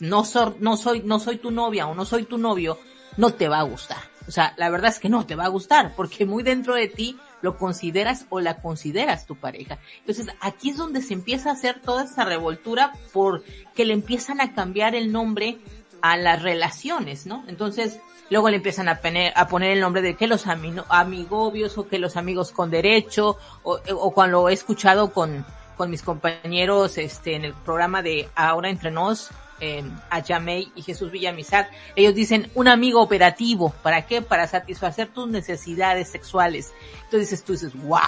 [0.00, 0.24] no,
[0.60, 2.78] no soy, no soy tu novia o no soy tu novio,
[3.16, 3.98] no te va a gustar.
[4.26, 6.88] O sea, la verdad es que no te va a gustar, porque muy dentro de
[6.88, 9.78] ti lo consideras o la consideras tu pareja.
[10.00, 14.52] Entonces, aquí es donde se empieza a hacer toda esa revoltura porque le empiezan a
[14.52, 15.58] cambiar el nombre
[16.02, 17.44] a las relaciones, ¿no?
[17.48, 21.88] Entonces, luego le empiezan a poner, a poner el nombre de que los amigobios o
[21.88, 25.44] que los amigos con derecho, o, cuando he escuchado con,
[25.76, 31.10] con mis compañeros este, en el programa de Ahora Entre Nos, eh, Ayamey y Jesús
[31.10, 34.22] Villamizar, ellos dicen un amigo operativo, ¿para qué?
[34.22, 36.72] Para satisfacer tus necesidades sexuales.
[37.04, 38.00] Entonces tú dices, wow,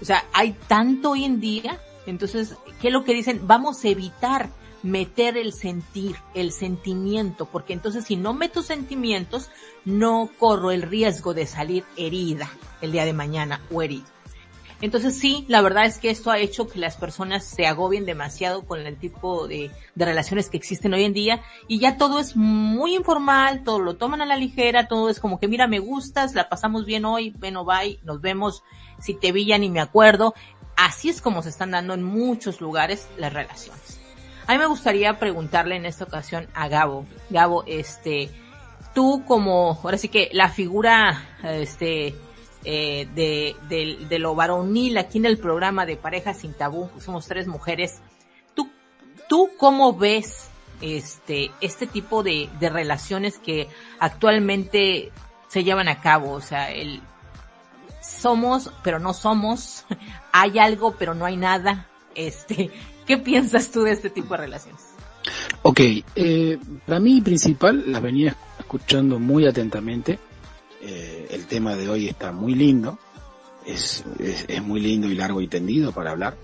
[0.00, 3.46] o sea, hay tanto hoy en día, entonces, ¿qué es lo que dicen?
[3.46, 4.48] Vamos a evitar
[4.82, 9.50] meter el sentir, el sentimiento, porque entonces si no meto sentimientos,
[9.84, 14.06] no corro el riesgo de salir herida el día de mañana o herido.
[14.80, 18.64] Entonces sí, la verdad es que esto ha hecho que las personas se agobien demasiado
[18.64, 22.94] con el tipo de, relaciones que existen hoy en día y ya todo es muy
[22.94, 26.48] informal, todo lo toman a la ligera, todo es como que mira, me gustas, la
[26.48, 28.62] pasamos bien hoy, bueno, bye, nos vemos,
[29.00, 30.34] si te vi ya ni me acuerdo.
[30.76, 33.97] Así es como se están dando en muchos lugares las relaciones.
[34.48, 38.30] A mí me gustaría preguntarle en esta ocasión a Gabo, Gabo, este,
[38.94, 42.14] tú como, ahora sí que la figura, este,
[42.64, 47.26] eh, de, de, de, lo varonil aquí en el programa de Parejas sin Tabú, somos
[47.26, 48.00] tres mujeres.
[48.54, 48.70] ¿Tú,
[49.28, 50.48] tú cómo ves
[50.80, 55.12] este, este tipo de, de relaciones que actualmente
[55.48, 56.32] se llevan a cabo?
[56.32, 57.02] O sea, el
[58.00, 59.84] somos, pero no somos,
[60.32, 61.86] hay algo, pero no hay nada.
[62.14, 62.70] Este,
[63.08, 64.82] ¿qué piensas tú de este tipo de relaciones?
[65.62, 65.80] Ok,
[66.14, 70.18] eh, para mí principal, las venía escuchando muy atentamente
[70.82, 72.98] eh, el tema de hoy está muy lindo,
[73.66, 76.36] es, es, es, muy lindo y largo y tendido para hablar,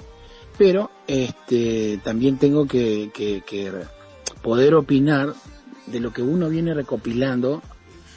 [0.58, 3.70] pero este también tengo que, que, que
[4.42, 5.34] poder opinar
[5.86, 7.62] de lo que uno viene recopilando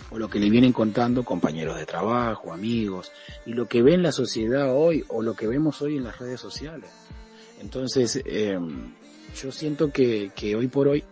[0.10, 3.12] o lo que le vienen contando compañeros de trabajo, amigos,
[3.45, 6.17] y lo que ve en la sociedad hoy o lo que vemos hoy en las
[6.17, 6.89] redes sociales.
[7.60, 8.60] Entonces, eh,
[9.41, 11.04] yo siento que, que hoy por hoy,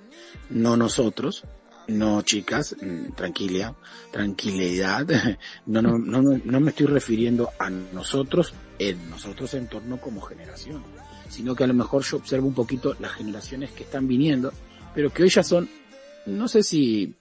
[0.49, 1.43] no nosotros,
[1.87, 2.75] no, chicas,
[3.15, 3.75] tranquila,
[4.11, 5.07] tranquilidad.
[5.65, 10.83] No, no, no, no me estoy refiriendo a nosotros, en nosotros en torno como generación,
[11.29, 14.51] sino que a lo mejor yo observo un poquito las generaciones que están viniendo,
[14.93, 15.67] pero que hoy ya son,
[16.27, 17.15] no sé si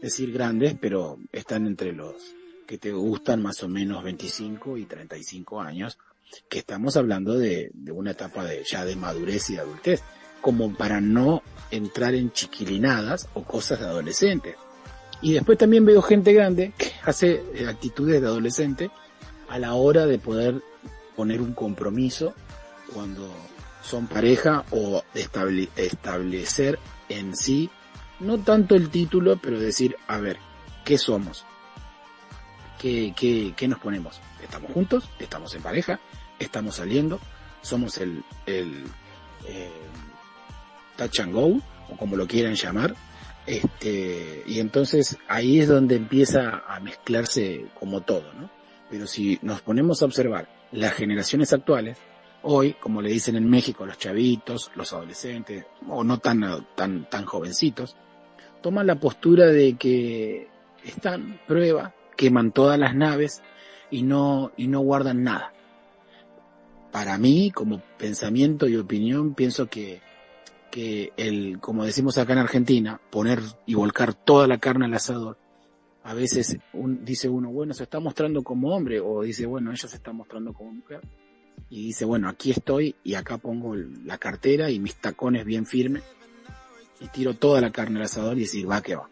[0.00, 2.14] decir grandes, pero están entre los
[2.66, 5.98] que te gustan más o menos 25 y 35 años,
[6.48, 10.02] que estamos hablando de, de una etapa de ya de madurez y de adultez
[10.40, 14.56] como para no entrar en chiquilinadas o cosas de adolescente.
[15.20, 18.90] Y después también veo gente grande que hace actitudes de adolescente
[19.48, 20.62] a la hora de poder
[21.16, 22.34] poner un compromiso
[22.94, 23.28] cuando
[23.82, 27.70] son pareja o estable, establecer en sí,
[28.20, 30.38] no tanto el título, pero decir, a ver,
[30.84, 31.44] ¿qué somos?
[32.78, 34.20] ¿Qué, qué, qué nos ponemos?
[34.42, 35.08] ¿Estamos juntos?
[35.18, 36.00] ¿Estamos en pareja?
[36.38, 37.20] ¿Estamos saliendo?
[37.62, 38.84] ¿Somos el, el,
[39.46, 39.70] eh,
[40.96, 42.94] touch and go, o como lo quieran llamar,
[43.46, 48.50] este, y entonces ahí es donde empieza a mezclarse como todo, ¿no?
[48.90, 51.96] Pero si nos ponemos a observar las generaciones actuales,
[52.42, 57.24] hoy, como le dicen en México, los chavitos, los adolescentes, o no tan, tan, tan
[57.24, 57.96] jovencitos,
[58.60, 60.48] toman la postura de que
[60.84, 63.42] están, prueba, queman todas las naves
[63.90, 65.52] y no, y no guardan nada.
[66.92, 70.00] Para mí, como pensamiento y opinión, pienso que
[70.70, 75.38] que el, como decimos acá en Argentina, poner y volcar toda la carne al asador,
[76.02, 79.88] a veces un, dice uno, bueno, se está mostrando como hombre, o dice, bueno, ella
[79.88, 81.00] se está mostrando como mujer,
[81.70, 86.02] y dice, bueno, aquí estoy y acá pongo la cartera y mis tacones bien firmes,
[87.00, 89.08] y tiro toda la carne al asador y decir, va que va.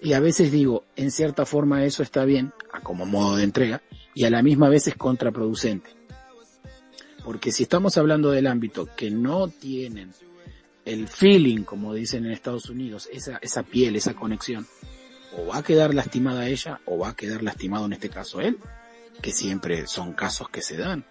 [0.00, 3.82] Y a veces digo, en cierta forma eso está bien, como modo de entrega,
[4.14, 5.90] y a la misma vez es contraproducente.
[7.24, 10.12] Porque si estamos hablando del ámbito que no tienen
[10.84, 14.66] el feeling, como dicen en Estados Unidos, esa, esa piel, esa conexión,
[15.36, 18.58] o va a quedar lastimada ella o va a quedar lastimado en este caso él,
[19.20, 21.04] que siempre son casos que se dan.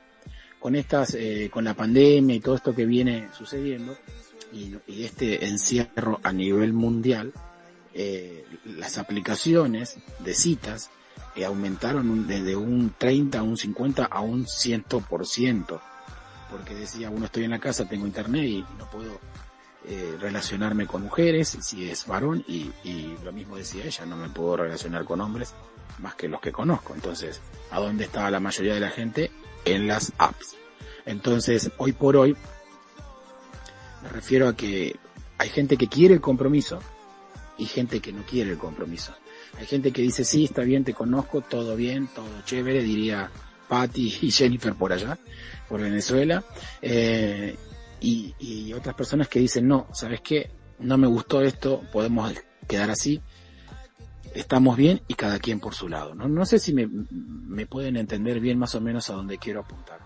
[0.60, 3.98] Con estas, eh, con la pandemia y todo esto que viene sucediendo
[4.54, 7.34] y, y este encierro a nivel mundial,
[7.94, 10.92] eh, las aplicaciones de citas
[11.36, 15.82] eh, aumentaron desde un 30 a un 50 a un 100%.
[16.50, 19.20] Porque decía, uno estoy en la casa, tengo internet y no puedo
[19.86, 24.30] eh, relacionarme con mujeres, si es varón, y, y lo mismo decía ella, no me
[24.30, 25.54] puedo relacionar con hombres
[26.00, 26.94] más que los que conozco.
[26.94, 27.41] Entonces,
[27.72, 29.32] ¿a dónde estaba la mayoría de la gente?
[29.63, 30.56] En las apps.
[31.06, 32.36] Entonces, hoy por hoy,
[34.04, 34.96] me refiero a que
[35.38, 36.80] hay gente que quiere el compromiso
[37.58, 39.13] y gente que no quiere el compromiso.
[39.58, 43.30] Hay gente que dice, sí, está bien, te conozco, todo bien, todo chévere, diría
[43.68, 45.18] Patty y Jennifer por allá,
[45.70, 46.44] por Venezuela.
[46.82, 47.56] Eh,
[48.00, 50.50] y, y otras personas que dicen, no, ¿sabes qué?
[50.80, 52.34] No me gustó esto, podemos
[52.68, 53.22] quedar así,
[54.34, 56.16] estamos bien y cada quien por su lado.
[56.16, 59.62] No, no sé si me, me pueden entender bien más o menos a dónde quiero
[59.62, 60.00] apuntar.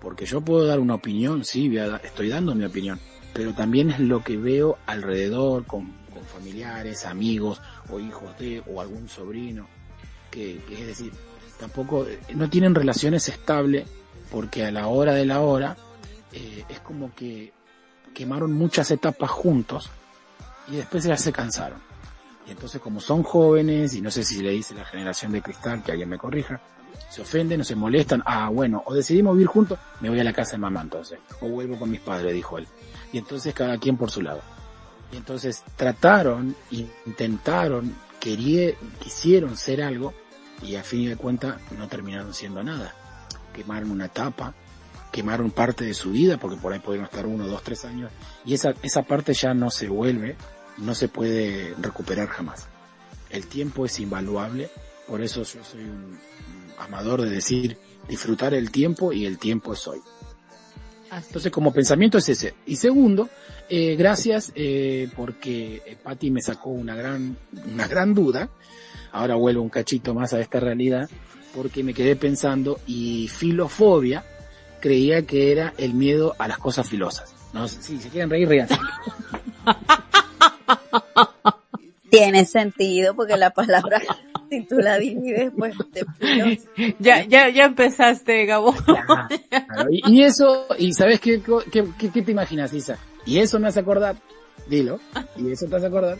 [0.00, 2.98] Porque yo puedo dar una opinión, sí, estoy dando mi opinión,
[3.32, 6.00] pero también es lo que veo alrededor con,
[6.32, 9.66] familiares, amigos o hijos de o algún sobrino,
[10.30, 11.12] que, es decir,
[11.58, 13.88] tampoco eh, no tienen relaciones estables
[14.30, 15.76] porque a la hora de la hora
[16.32, 17.52] eh, es como que
[18.14, 19.90] quemaron muchas etapas juntos
[20.68, 21.80] y después ya se cansaron.
[22.46, 25.82] Y entonces como son jóvenes, y no sé si le dice la generación de cristal,
[25.82, 26.60] que alguien me corrija,
[27.10, 30.32] se ofenden o se molestan, ah bueno, o decidimos vivir juntos, me voy a la
[30.32, 32.66] casa de mamá entonces, o vuelvo con mis padres, dijo él.
[33.12, 34.40] Y entonces cada quien por su lado.
[35.12, 40.14] Y entonces trataron, intentaron, quisieron ser algo,
[40.62, 42.94] y a fin de cuentas no terminaron siendo nada.
[43.52, 44.54] Quemaron una etapa,
[45.10, 48.10] quemaron parte de su vida, porque por ahí pudieron estar uno, dos, tres años,
[48.44, 50.36] y esa, esa parte ya no se vuelve,
[50.78, 52.68] no se puede recuperar jamás.
[53.28, 54.70] El tiempo es invaluable,
[55.06, 56.18] por eso yo soy un,
[56.78, 60.00] amador de decir disfrutar el tiempo y el tiempo es hoy.
[61.14, 62.54] Entonces como pensamiento es ese.
[62.66, 63.28] Y segundo,
[63.68, 67.36] eh, gracias eh, porque eh, Patti me sacó una gran,
[67.72, 68.48] una gran duda.
[69.12, 71.08] Ahora vuelvo un cachito más a esta realidad
[71.54, 74.24] porque me quedé pensando y filofobia
[74.80, 77.34] creía que era el miedo a las cosas filosas.
[77.52, 78.76] No, si se quieren reír, ríanse.
[82.10, 84.00] Tiene sentido porque la palabra,
[84.52, 86.04] si tú la divides, pues te
[86.98, 88.74] Ya, ya, ya empezaste, Gabo.
[89.90, 92.98] y, eso, y ¿sabes qué, qué, qué, te imaginas, Isa?
[93.24, 94.16] Y eso me hace acordar,
[94.68, 95.00] dilo,
[95.36, 96.18] y eso te hace acordar.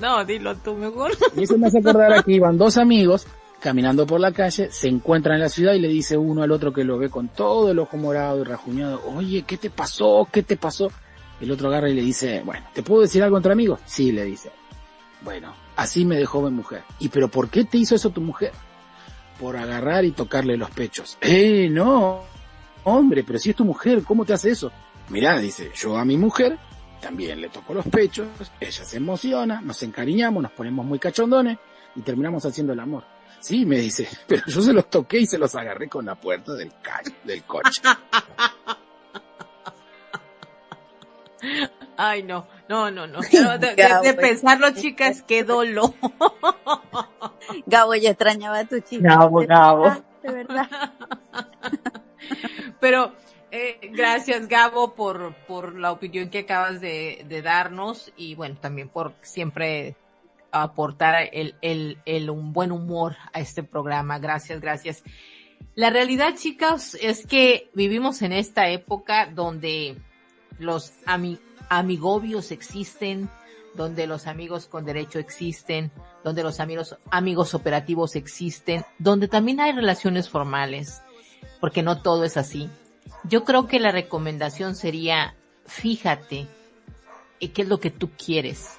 [0.00, 1.12] No, dilo tú mejor.
[1.36, 3.26] Y eso me hace acordar aquí, iban dos amigos
[3.60, 6.72] caminando por la calle, se encuentran en la ciudad y le dice uno al otro
[6.72, 10.26] que lo ve con todo el ojo morado y rajuñado, oye, ¿qué te pasó?
[10.32, 10.90] ¿Qué te pasó?
[11.38, 13.80] El otro agarra y le dice, bueno, ¿te puedo decir algo entre amigos?
[13.84, 14.50] Sí, le dice.
[15.20, 16.82] Bueno, así me dejó mi mujer.
[16.98, 18.52] ¿Y pero por qué te hizo eso tu mujer?
[19.38, 21.16] Por agarrar y tocarle los pechos.
[21.20, 22.20] Eh, no.
[22.84, 24.70] Hombre, pero si es tu mujer, ¿cómo te hace eso?
[25.08, 26.58] Mirá, dice, yo a mi mujer
[27.00, 28.28] también le toco los pechos,
[28.60, 31.58] ella se emociona, nos encariñamos, nos ponemos muy cachondones
[31.96, 33.04] y terminamos haciendo el amor.
[33.40, 36.52] Sí, me dice, pero yo se los toqué y se los agarré con la puerta
[36.54, 36.72] del,
[37.24, 37.82] del coche.
[42.02, 43.20] Ay, no, no, no, no.
[43.58, 45.92] De, pensarlo, chicas, qué dolor.
[47.66, 49.16] Gabo, yo extrañaba a tu chica.
[49.16, 50.02] Gabo, Gabo.
[50.22, 50.70] De verdad.
[52.80, 53.12] Pero,
[53.50, 58.88] eh, gracias Gabo por, por la opinión que acabas de, de darnos y bueno, también
[58.88, 59.94] por siempre
[60.52, 64.18] aportar el, el, el, un buen humor a este programa.
[64.18, 65.04] Gracias, gracias.
[65.74, 69.98] La realidad, chicas, es que vivimos en esta época donde
[70.58, 70.94] los
[71.70, 73.30] amigobios existen,
[73.74, 75.90] donde los amigos con derecho existen,
[76.22, 81.00] donde los amigos, amigos operativos existen, donde también hay relaciones formales,
[81.60, 82.68] porque no todo es así.
[83.24, 85.34] Yo creo que la recomendación sería,
[85.66, 86.48] fíjate,
[87.38, 88.76] qué es lo que tú quieres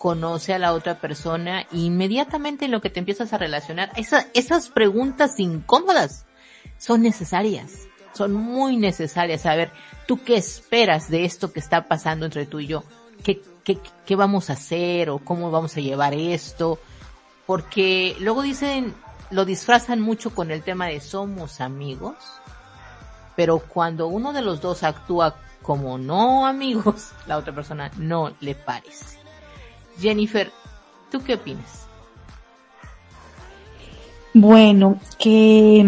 [0.00, 3.92] conoce a la otra persona e inmediatamente en lo que te empiezas a relacionar,
[4.32, 6.24] esas preguntas incómodas
[6.78, 9.46] son necesarias, son muy necesarias.
[9.46, 9.72] A ver,
[10.06, 12.84] ¿tú qué esperas de esto que está pasando entre tú y yo?
[13.22, 16.78] ¿Qué, qué, qué vamos a hacer o cómo vamos a llevar esto?
[17.46, 18.94] Porque luego dicen,
[19.30, 22.16] lo disfrazan mucho con el tema de somos amigos,
[23.36, 28.54] pero cuando uno de los dos actúa como no amigos, la otra persona no le
[28.54, 29.18] parece.
[29.98, 30.50] Jennifer,
[31.10, 31.86] ¿tú qué opinas?
[34.32, 35.82] Bueno, que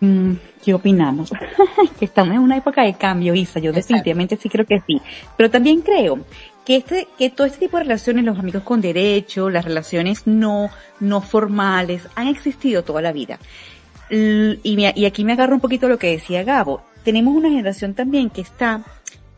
[0.00, 1.30] mm, ¿qué opinamos?
[2.00, 3.60] estamos en una época de cambio, Isa.
[3.60, 5.00] Yo definitivamente sí creo que sí.
[5.36, 6.20] Pero también creo
[6.64, 10.70] que este, que todo este tipo de relaciones, los amigos con derecho, las relaciones no,
[11.00, 13.38] no formales, han existido toda la vida.
[14.10, 16.82] Y, y aquí me agarro un poquito lo que decía Gabo.
[17.02, 18.84] Tenemos una generación también que está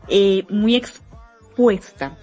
[0.07, 2.17] eh, muy expuesta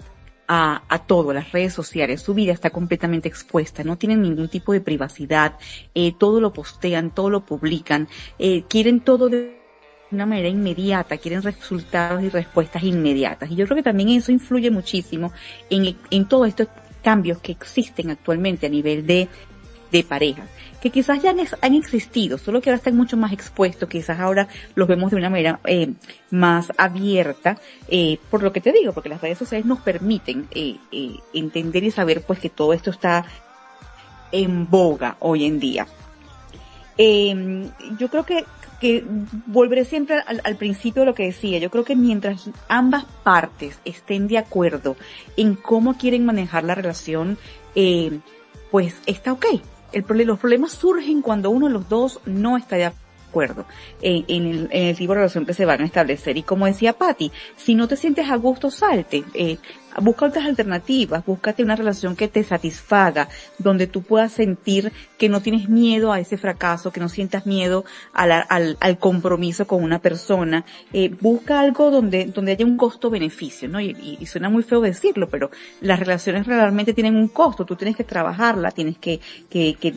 [0.53, 4.71] a, a todo, las redes sociales, su vida está completamente expuesta, no tienen ningún tipo
[4.71, 5.57] de privacidad,
[5.95, 8.07] eh, todo lo postean, todo lo publican,
[8.37, 9.59] eh, quieren todo de
[10.11, 13.49] una manera inmediata, quieren resultados y respuestas inmediatas.
[13.49, 15.33] Y yo creo que también eso influye muchísimo
[15.71, 16.67] en, en todos estos
[17.03, 19.27] cambios que existen actualmente a nivel de,
[19.91, 20.43] de pareja
[20.83, 24.85] que quizás ya han, existido, solo que ahora están mucho más expuestos, quizás ahora los
[24.85, 25.93] vemos de una manera eh,
[26.29, 27.57] más abierta,
[27.87, 30.75] eh, por lo que te digo, porque las redes sociales nos permiten eh,
[31.33, 33.25] entender y saber pues que todo esto está
[34.33, 35.87] en boga hoy en día.
[36.97, 38.43] Em, yo creo que,
[38.81, 39.05] que
[39.45, 41.59] volveré siempre al, al, principio de lo que decía.
[41.59, 44.97] Yo creo que mientras ambas partes estén de acuerdo
[45.37, 47.37] en cómo quieren manejar la relación,
[48.69, 49.45] pues está ok
[49.93, 53.02] el, los problemas surgen cuando uno de los dos no está de acuerdo
[53.41, 53.65] en,
[54.01, 56.37] el, en, el, tipo de relación que se van a establecer.
[56.37, 59.23] Y como decía Patti, si no te sientes a gusto, salte.
[59.33, 59.57] Eh,
[60.01, 65.41] busca otras alternativas, búscate una relación que te satisfaga, donde tú puedas sentir que no
[65.41, 70.65] tienes miedo a ese fracaso, que no sientas miedo al, al, compromiso con una persona.
[70.91, 73.79] Eh, busca algo donde, donde haya un costo-beneficio, ¿no?
[73.79, 77.95] Y, y, suena muy feo decirlo, pero las relaciones realmente tienen un costo, tú tienes
[77.95, 79.19] que trabajarla, tienes que,
[79.49, 79.93] que, que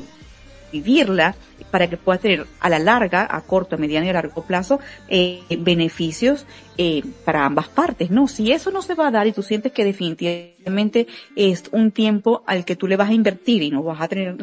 [0.72, 1.34] vivirla
[1.70, 4.80] para que pueda tener a la larga, a corto, a mediano y a largo plazo,
[5.08, 6.46] eh, beneficios
[6.78, 8.28] eh, para ambas partes, ¿no?
[8.28, 12.42] Si eso no se va a dar y tú sientes que definitivamente es un tiempo
[12.46, 14.36] al que tú le vas a invertir y no vas a tener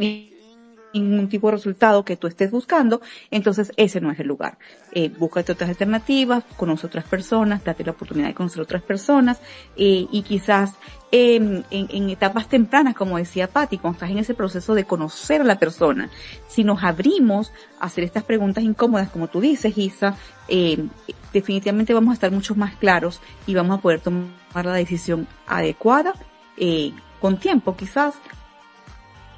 [0.93, 4.57] ningún tipo de resultado que tú estés buscando, entonces ese no es el lugar.
[4.91, 9.39] Eh, búscate otras alternativas, conoce otras personas, date la oportunidad de conocer otras personas
[9.75, 10.73] eh, y quizás
[11.11, 15.43] en, en, etapas tempranas, como decía Patti, cuando estás en ese proceso de conocer a
[15.43, 16.09] la persona,
[16.47, 20.15] si nos abrimos a hacer estas preguntas incómodas, como tú dices, Isa,
[20.47, 20.87] eh,
[21.31, 26.13] definitivamente vamos a estar mucho más claros y vamos a poder tomar la decisión adecuada,
[26.57, 28.15] eh, con tiempo quizás,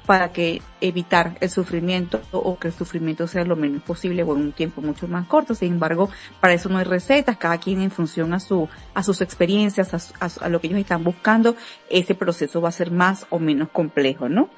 [0.06, 4.52] para que evitar el sufrimiento o que el sufrimiento sea lo menos posible o un
[4.52, 5.54] tiempo mucho más corto.
[5.54, 6.08] Sin embargo,
[6.40, 10.48] para eso no hay recetas, cada quien en función a su, a sus experiencias, a,
[10.48, 11.56] lo que ellos están buscando,
[11.90, 14.48] ese proceso va a ser más o menos complejo, ¿no?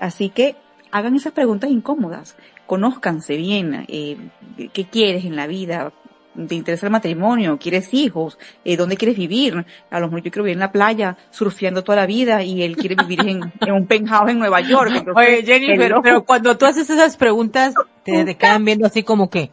[0.00, 0.56] Así que
[0.90, 2.36] hagan esas preguntas incómodas,
[2.66, 4.18] conózcanse bien, eh,
[4.72, 5.92] qué quieres en la vida,
[6.48, 9.64] te interesa el matrimonio, quieres hijos, eh, dónde quieres vivir.
[9.90, 12.76] A lo mejor yo quiero vivir en la playa, surfeando toda la vida y él
[12.76, 15.06] quiere vivir en, un penthouse en Nueva York.
[15.16, 17.74] Oye, Jennifer, pero cuando tú haces esas preguntas,
[18.04, 19.50] te, quedan viendo así como que,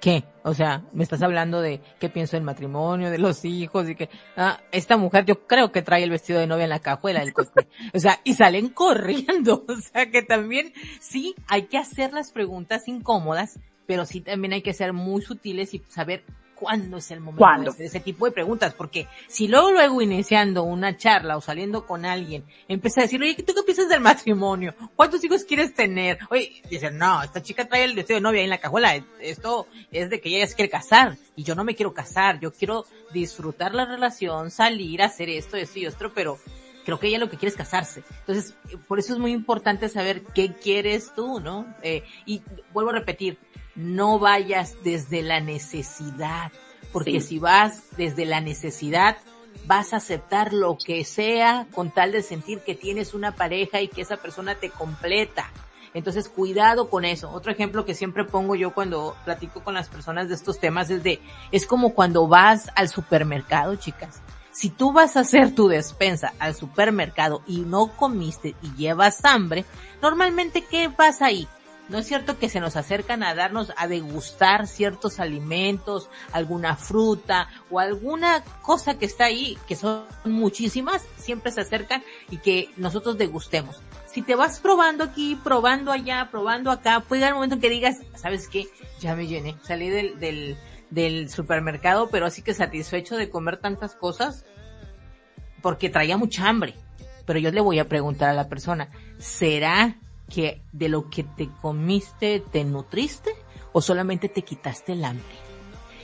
[0.00, 0.24] ¿qué?
[0.42, 4.08] O sea, me estás hablando de qué pienso del matrimonio, de los hijos y que,
[4.36, 7.32] ah, esta mujer yo creo que trae el vestido de novia en la cajuela del
[7.32, 7.68] coche.
[7.92, 9.64] O sea, y salen corriendo.
[9.68, 14.62] O sea, que también sí hay que hacer las preguntas incómodas pero sí también hay
[14.62, 16.24] que ser muy sutiles y saber
[16.56, 20.64] cuándo es el momento de hacer ese tipo de preguntas, porque si luego luego iniciando
[20.64, 24.74] una charla o saliendo con alguien, empieza a decir, oye, ¿tú qué piensas del matrimonio?
[24.96, 26.18] ¿Cuántos hijos quieres tener?
[26.30, 29.68] Oye, dicen, no, esta chica trae el vestido de novia ahí en la cajuela, esto
[29.92, 32.86] es de que ella se quiere casar, y yo no me quiero casar, yo quiero
[33.12, 36.38] disfrutar la relación, salir, hacer esto, esto y esto, pero
[36.86, 38.02] creo que ella lo que quiere es casarse.
[38.20, 38.56] Entonces,
[38.86, 41.66] por eso es muy importante saber qué quieres tú, ¿no?
[41.82, 43.38] Eh, y vuelvo a repetir,
[43.76, 46.50] no vayas desde la necesidad,
[46.92, 49.18] porque si vas desde la necesidad,
[49.66, 53.88] vas a aceptar lo que sea con tal de sentir que tienes una pareja y
[53.88, 55.50] que esa persona te completa.
[55.94, 57.30] Entonces, cuidado con eso.
[57.30, 61.02] Otro ejemplo que siempre pongo yo cuando platico con las personas de estos temas es
[61.02, 61.20] de,
[61.52, 64.20] es como cuando vas al supermercado, chicas.
[64.52, 69.64] Si tú vas a hacer tu despensa al supermercado y no comiste y llevas hambre,
[70.02, 71.48] normalmente ¿qué vas ahí?
[71.88, 77.48] ¿No es cierto que se nos acercan a darnos, a degustar ciertos alimentos, alguna fruta
[77.70, 83.18] o alguna cosa que está ahí, que son muchísimas, siempre se acercan y que nosotros
[83.18, 83.80] degustemos?
[84.06, 87.70] Si te vas probando aquí, probando allá, probando acá, puede llegar un momento en que
[87.70, 88.66] digas, ¿sabes qué?
[88.98, 90.58] Ya me llené, salí del, del,
[90.90, 94.44] del supermercado, pero así que satisfecho de comer tantas cosas,
[95.62, 96.74] porque traía mucha hambre.
[97.26, 99.96] Pero yo le voy a preguntar a la persona, ¿será
[100.28, 103.30] que de lo que te comiste te nutriste
[103.72, 105.24] o solamente te quitaste el hambre.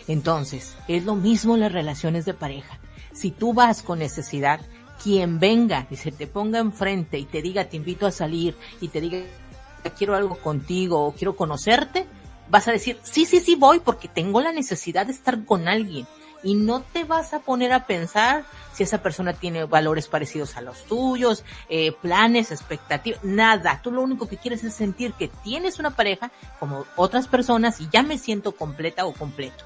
[0.08, 2.78] Entonces, es lo mismo las relaciones de pareja.
[3.12, 4.60] Si tú vas con necesidad,
[5.02, 8.88] quien venga y se te ponga enfrente y te diga te invito a salir y
[8.88, 9.18] te diga
[9.96, 12.06] quiero algo contigo o quiero conocerte,
[12.48, 16.06] vas a decir sí, sí, sí voy porque tengo la necesidad de estar con alguien
[16.42, 20.60] y no te vas a poner a pensar si esa persona tiene valores parecidos a
[20.60, 23.80] los tuyos, eh, planes, expectativas, nada.
[23.82, 27.88] Tú lo único que quieres es sentir que tienes una pareja como otras personas y
[27.92, 29.64] ya me siento completa o completo.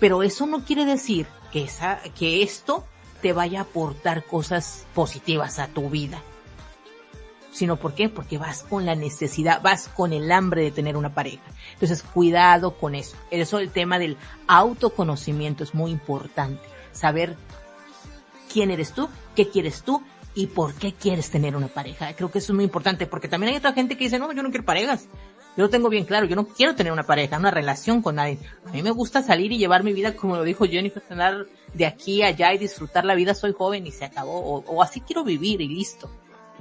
[0.00, 2.84] Pero eso no quiere decir que esa, que esto
[3.20, 6.22] te vaya a aportar cosas positivas a tu vida
[7.52, 8.08] sino ¿por qué?
[8.08, 11.42] Porque vas con la necesidad, vas con el hambre de tener una pareja.
[11.74, 13.16] Entonces, cuidado con eso.
[13.30, 14.16] Eso el tema del
[14.48, 16.62] autoconocimiento es muy importante.
[16.92, 17.36] Saber
[18.52, 20.02] quién eres tú, qué quieres tú
[20.34, 22.14] y por qué quieres tener una pareja.
[22.14, 24.42] Creo que eso es muy importante porque también hay otra gente que dice, no, yo
[24.42, 25.08] no quiero parejas.
[25.54, 28.38] Yo lo tengo bien claro, yo no quiero tener una pareja, una relación con nadie.
[28.66, 31.84] A mí me gusta salir y llevar mi vida como lo dijo Jennifer, tener de
[31.84, 34.62] aquí a allá y disfrutar la vida, soy joven y se acabó.
[34.66, 36.10] O así quiero vivir y listo.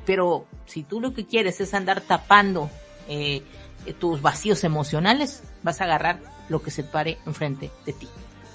[0.06, 2.70] Pero si tú lo que quieres es andar tapando
[3.08, 3.43] eh,
[3.99, 8.08] tus vacíos emocionales, vas a agarrar lo que se pare enfrente de ti.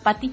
[0.03, 0.33] Pati.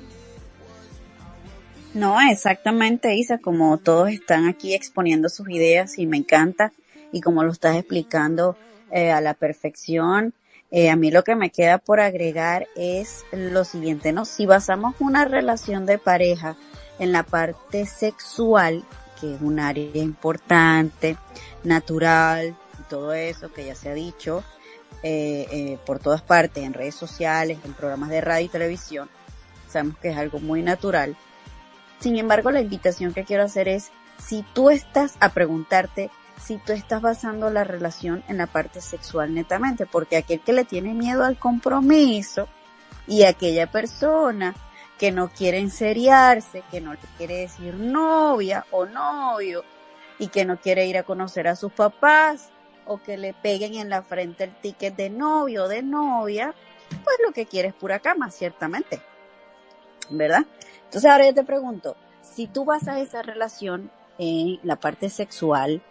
[1.93, 6.72] No, exactamente, Isa, como todos están aquí exponiendo sus ideas y me encanta
[7.11, 8.57] y como lo estás explicando
[8.91, 10.34] eh, a la perfección,
[10.76, 14.26] Eh, a mí lo que me queda por agregar es lo siguiente, ¿no?
[14.26, 16.55] Si basamos una relación de pareja
[16.97, 18.84] en la parte sexual,
[19.20, 21.18] que es un área importante,
[21.64, 22.55] natural,
[22.89, 24.43] todo eso que ya se ha dicho,
[25.01, 29.09] eh, eh, por todas partes, en redes sociales, en programas de radio y televisión,
[29.70, 31.16] sabemos que es algo muy natural.
[31.99, 36.11] Sin embargo, la invitación que quiero hacer es, si tú estás a preguntarte
[36.41, 40.66] si tú estás basando la relación en la parte sexual netamente, porque aquel que le
[40.66, 42.47] tiene miedo al compromiso
[43.07, 44.55] y aquella persona
[45.04, 49.66] que no quiere enseriarse, que no le quiere decir novia o novio
[50.18, 52.51] y que no quiere ir a conocer a sus papás
[52.86, 56.56] o que le peguen en la frente el ticket de novio o de novia,
[56.88, 59.01] pues lo que quiere es pura cama, ciertamente.
[60.10, 60.45] ¿Verdad?
[60.86, 65.82] Entonces ahora yo te pregunto, si tú basas esa relación en la parte sexual,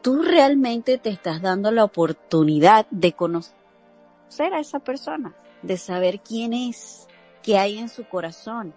[0.00, 3.52] tú realmente te estás dando la oportunidad de conocer
[4.54, 7.08] a esa persona, de saber quién es,
[7.44, 8.74] qué hay en su corazón,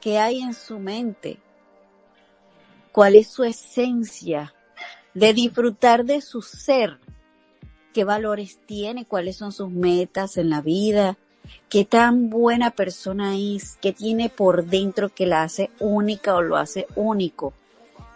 [0.00, 1.38] qué hay en su mente,
[2.92, 4.54] cuál es su esencia,
[5.12, 6.98] de disfrutar de su ser,
[7.92, 11.18] qué valores tiene, cuáles son sus metas en la vida,
[11.68, 16.56] qué tan buena persona es, qué tiene por dentro que la hace única o lo
[16.56, 17.52] hace único,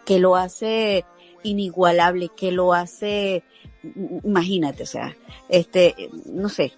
[0.07, 1.05] que lo hace
[1.43, 3.43] inigualable que lo hace,
[4.24, 5.14] imagínate, o sea,
[5.49, 6.72] este, no sé,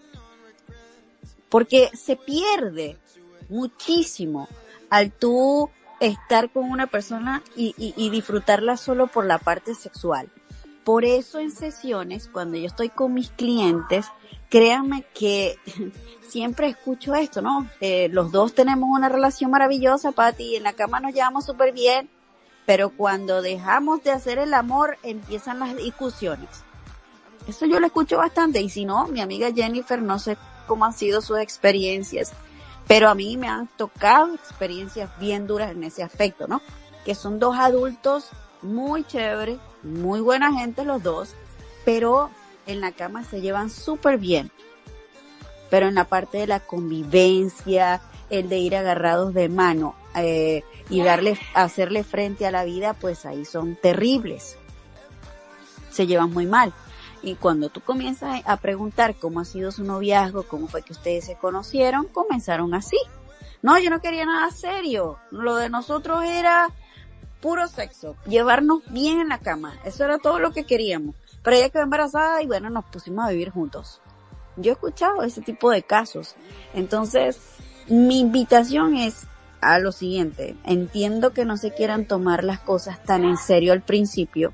[1.48, 2.96] porque se pierde
[3.48, 4.48] muchísimo
[4.90, 5.70] al tú
[6.00, 10.28] estar con una persona y, y, disfrutarla solo por la parte sexual.
[10.84, 14.06] Por eso en sesiones, cuando yo estoy con mis clientes,
[14.50, 15.58] créanme que
[16.28, 17.68] siempre escucho esto, ¿no?
[17.80, 21.72] Eh, los dos tenemos una relación maravillosa, Pati, y en la cama nos llevamos súper
[21.72, 22.10] bien,
[22.66, 26.48] pero cuando dejamos de hacer el amor empiezan las discusiones.
[27.48, 30.36] Eso yo lo escucho bastante y si no, mi amiga Jennifer no sé
[30.66, 32.32] cómo han sido sus experiencias,
[32.86, 36.60] pero a mí me han tocado experiencias bien duras en ese aspecto, ¿no?
[37.04, 38.28] Que son dos adultos
[38.62, 41.34] muy chéveres, muy buena gente los dos,
[41.84, 42.30] pero
[42.66, 44.50] en la cama se llevan súper bien.
[45.70, 48.00] Pero en la parte de la convivencia,
[48.30, 53.26] el de ir agarrados de mano, eh, y darle, hacerle frente a la vida, pues
[53.26, 54.56] ahí son terribles.
[55.90, 56.72] Se llevan muy mal.
[57.26, 61.24] Y cuando tú comienzas a preguntar cómo ha sido su noviazgo, cómo fue que ustedes
[61.24, 62.96] se conocieron, comenzaron así.
[63.62, 65.18] No, yo no quería nada serio.
[65.32, 66.68] Lo de nosotros era
[67.40, 69.74] puro sexo, llevarnos bien en la cama.
[69.84, 71.16] Eso era todo lo que queríamos.
[71.42, 74.00] Pero ella quedó embarazada y bueno, nos pusimos a vivir juntos.
[74.56, 76.36] Yo he escuchado ese tipo de casos.
[76.74, 77.40] Entonces,
[77.88, 79.26] mi invitación es
[79.60, 80.56] a lo siguiente.
[80.62, 84.52] Entiendo que no se quieran tomar las cosas tan en serio al principio.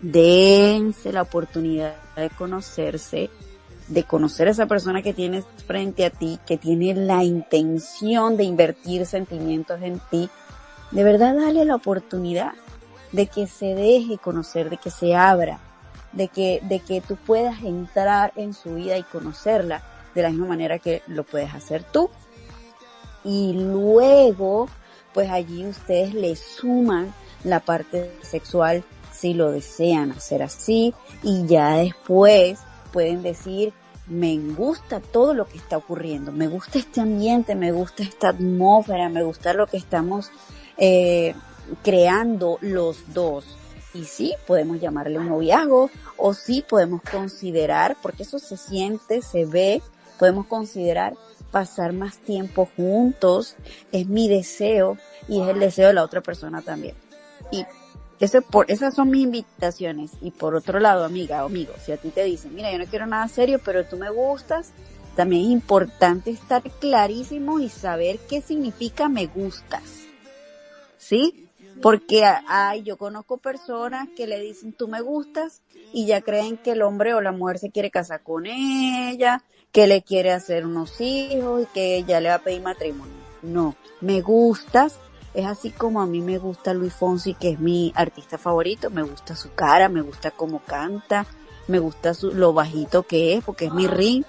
[0.00, 3.30] Dense la oportunidad de conocerse,
[3.88, 8.44] de conocer a esa persona que tienes frente a ti, que tiene la intención de
[8.44, 10.28] invertir sentimientos en ti.
[10.90, 12.52] De verdad, dale la oportunidad
[13.12, 15.60] de que se deje conocer, de que se abra,
[16.12, 19.82] de que, de que tú puedas entrar en su vida y conocerla
[20.14, 22.10] de la misma manera que lo puedes hacer tú
[23.26, 24.68] y luego
[25.12, 28.84] pues allí ustedes le suman la parte sexual
[29.26, 32.60] si lo desean hacer así y ya después
[32.92, 33.72] pueden decir
[34.06, 39.08] me gusta todo lo que está ocurriendo, me gusta este ambiente, me gusta esta atmósfera,
[39.08, 40.30] me gusta lo que estamos
[40.78, 41.34] eh,
[41.82, 43.44] creando los dos.
[43.94, 49.44] Y sí, podemos llamarle un noviazgo o sí podemos considerar, porque eso se siente, se
[49.44, 49.82] ve,
[50.20, 51.14] podemos considerar
[51.50, 53.56] pasar más tiempo juntos,
[53.90, 56.94] es mi deseo y es el deseo de la otra persona también.
[57.50, 57.66] Y
[58.20, 60.12] ese por, esas son mis invitaciones.
[60.20, 62.86] Y por otro lado, amiga o amigo, si a ti te dicen, mira, yo no
[62.86, 64.72] quiero nada serio, pero tú me gustas,
[65.14, 69.82] también es importante estar clarísimo y saber qué significa me gustas.
[70.98, 71.46] ¿Sí?
[71.82, 75.60] Porque ay, yo conozco personas que le dicen tú me gustas
[75.92, 79.42] y ya creen que el hombre o la mujer se quiere casar con ella,
[79.72, 83.12] que le quiere hacer unos hijos y que ella le va a pedir matrimonio.
[83.42, 84.98] No, me gustas,
[85.36, 89.02] es así como a mí me gusta Luis Fonsi, que es mi artista favorito, me
[89.02, 91.26] gusta su cara, me gusta cómo canta,
[91.68, 94.24] me gusta su, lo bajito que es, porque es mi ring,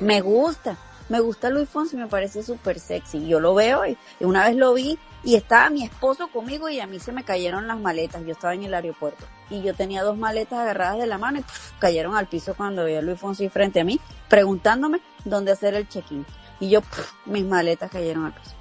[0.00, 0.78] me gusta,
[1.10, 4.72] me gusta Luis Fonsi, me parece súper sexy, yo lo veo y, una vez lo
[4.72, 8.32] vi y estaba mi esposo conmigo y a mí se me cayeron las maletas, yo
[8.32, 11.44] estaba en el aeropuerto y yo tenía dos maletas agarradas de la mano y
[11.78, 14.00] cayeron al piso cuando vi a Luis Fonsi frente a mí
[14.30, 16.24] preguntándome dónde hacer el check-in.
[16.60, 16.80] Y yo
[17.26, 18.54] mis maletas cayeron al piso.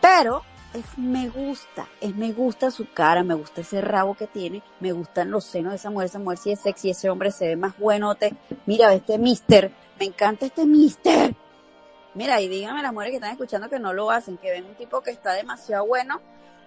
[0.00, 0.42] Pero
[0.74, 4.92] es me gusta, es me gusta su cara, me gusta ese rabo que tiene, me
[4.92, 7.56] gustan los senos de esa mujer, esa mujer si es sexy, ese hombre se ve
[7.56, 8.34] más buenote,
[8.66, 11.34] mira este mister, me encanta este mister.
[12.14, 14.74] Mira, y díganme las mujeres que están escuchando que no lo hacen, que ven un
[14.74, 16.20] tipo que está demasiado bueno,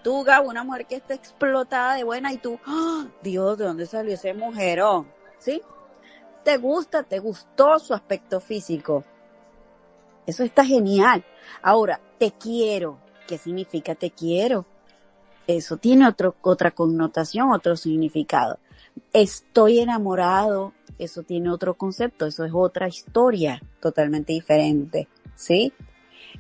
[0.04, 3.06] tú Gabo, una mujer que está explotada de buena y tú, ¡Ah!
[3.22, 5.12] Dios, ¿de dónde salió ese mujerón?
[5.40, 5.62] ¿Sí?
[6.44, 7.04] ¿Te gusta?
[7.04, 9.04] ¿Te gustó su aspecto físico?
[10.26, 11.24] Eso está genial.
[11.62, 12.98] Ahora, te quiero.
[13.32, 14.66] ¿Qué significa te quiero?
[15.48, 18.60] Eso tiene otro, otra connotación, otro significado.
[19.14, 20.74] Estoy enamorado.
[21.00, 22.26] Eso tiene otro concepto.
[22.26, 25.08] Eso es otra historia totalmente diferente.
[25.34, 25.72] ¿Sí?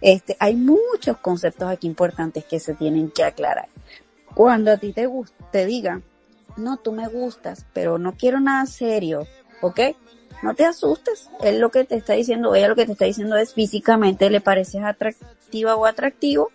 [0.02, 3.70] Este, hay muchos conceptos aquí importantes que se tienen que aclarar.
[4.36, 5.10] Cuando a ti te
[5.50, 6.02] te diga,
[6.58, 9.26] no, tú me gustas, pero no quiero nada serio,
[9.62, 9.80] ¿ok?
[10.44, 13.38] No te asustes, él lo que te está diciendo, ella lo que te está diciendo
[13.38, 16.52] es físicamente le pareces atractiva o atractivo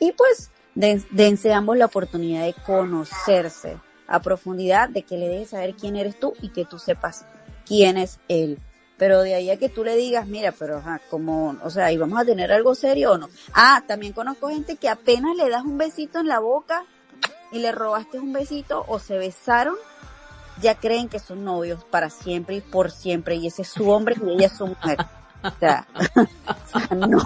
[0.00, 3.78] y pues dense ambos la oportunidad de conocerse
[4.08, 7.24] a profundidad, de que le dejes saber quién eres tú y que tú sepas
[7.64, 8.58] quién es él.
[8.96, 12.20] Pero de ahí a que tú le digas, mira, pero como, o sea, ¿y vamos
[12.20, 13.28] a tener algo serio o no?
[13.54, 16.84] Ah, también conozco gente que apenas le das un besito en la boca
[17.52, 19.76] y le robaste un besito o se besaron
[20.60, 24.16] ya creen que son novios para siempre y por siempre y ese es su hombre
[24.22, 24.98] y ella es su mujer.
[25.52, 25.86] O sea,
[26.94, 27.18] no.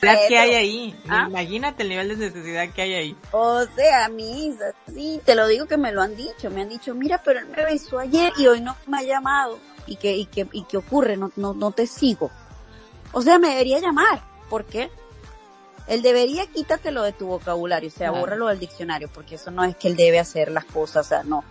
[0.00, 1.00] ¿Qué hay ahí?
[1.08, 1.26] ¿Ah?
[1.28, 3.16] Imagínate el nivel de necesidad que hay ahí.
[3.30, 4.56] O sea, mi
[4.92, 6.50] sí, te lo digo que me lo han dicho.
[6.50, 9.58] Me han dicho, mira, pero él me besó ayer y hoy no me ha llamado.
[9.86, 11.16] ¿Y qué, y qué, y qué ocurre?
[11.16, 12.30] No, no, no te sigo.
[13.12, 14.22] O sea, me debería llamar.
[14.50, 14.90] ¿Por qué?
[15.86, 19.76] Él debería quítatelo de tu vocabulario, o sea, bórralo del diccionario, porque eso no es
[19.76, 21.44] que él debe hacer las cosas, o sea, no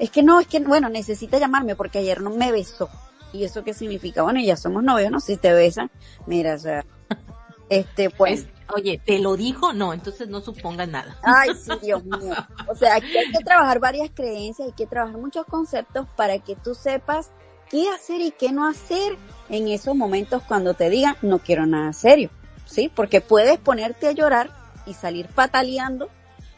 [0.00, 2.88] es que no, es que, bueno, necesita llamarme porque ayer no me besó.
[3.32, 4.22] ¿Y eso qué significa?
[4.22, 5.20] Bueno, ya somos novios, ¿no?
[5.20, 5.90] Si te besan,
[6.26, 6.84] mira, o sea,
[7.68, 8.46] este, pues.
[8.74, 9.72] oye, ¿te lo dijo?
[9.72, 11.16] No, entonces no supongas nada.
[11.22, 12.34] Ay, sí, Dios mío.
[12.68, 16.56] O sea, aquí hay que trabajar varias creencias, hay que trabajar muchos conceptos para que
[16.56, 17.30] tú sepas
[17.68, 19.16] qué hacer y qué no hacer
[19.48, 22.30] en esos momentos cuando te digan, no quiero nada serio.
[22.66, 22.90] ¿Sí?
[22.94, 24.50] Porque puedes ponerte a llorar
[24.86, 26.08] y salir pataleando,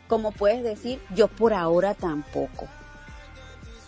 [0.09, 2.69] como puedes decir, yo por ahora tampoco.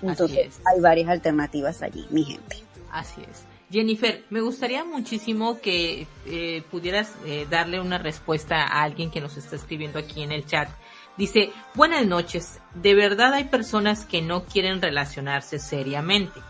[0.03, 2.62] Entonces hay varias alternativas allí, mi gente.
[2.95, 3.45] Así es.
[3.72, 9.36] Jennifer, me gustaría muchísimo que eh, pudieras eh, darle una respuesta a alguien que nos
[9.36, 10.68] está escribiendo aquí en el chat.
[11.16, 16.40] Dice, buenas noches, de verdad hay personas que no quieren relacionarse seriamente.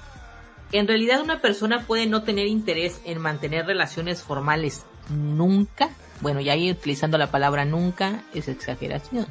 [0.71, 5.89] En realidad una persona puede no tener interés en mantener relaciones formales nunca.
[6.21, 9.27] Bueno, y ahí utilizando la palabra nunca es exageración.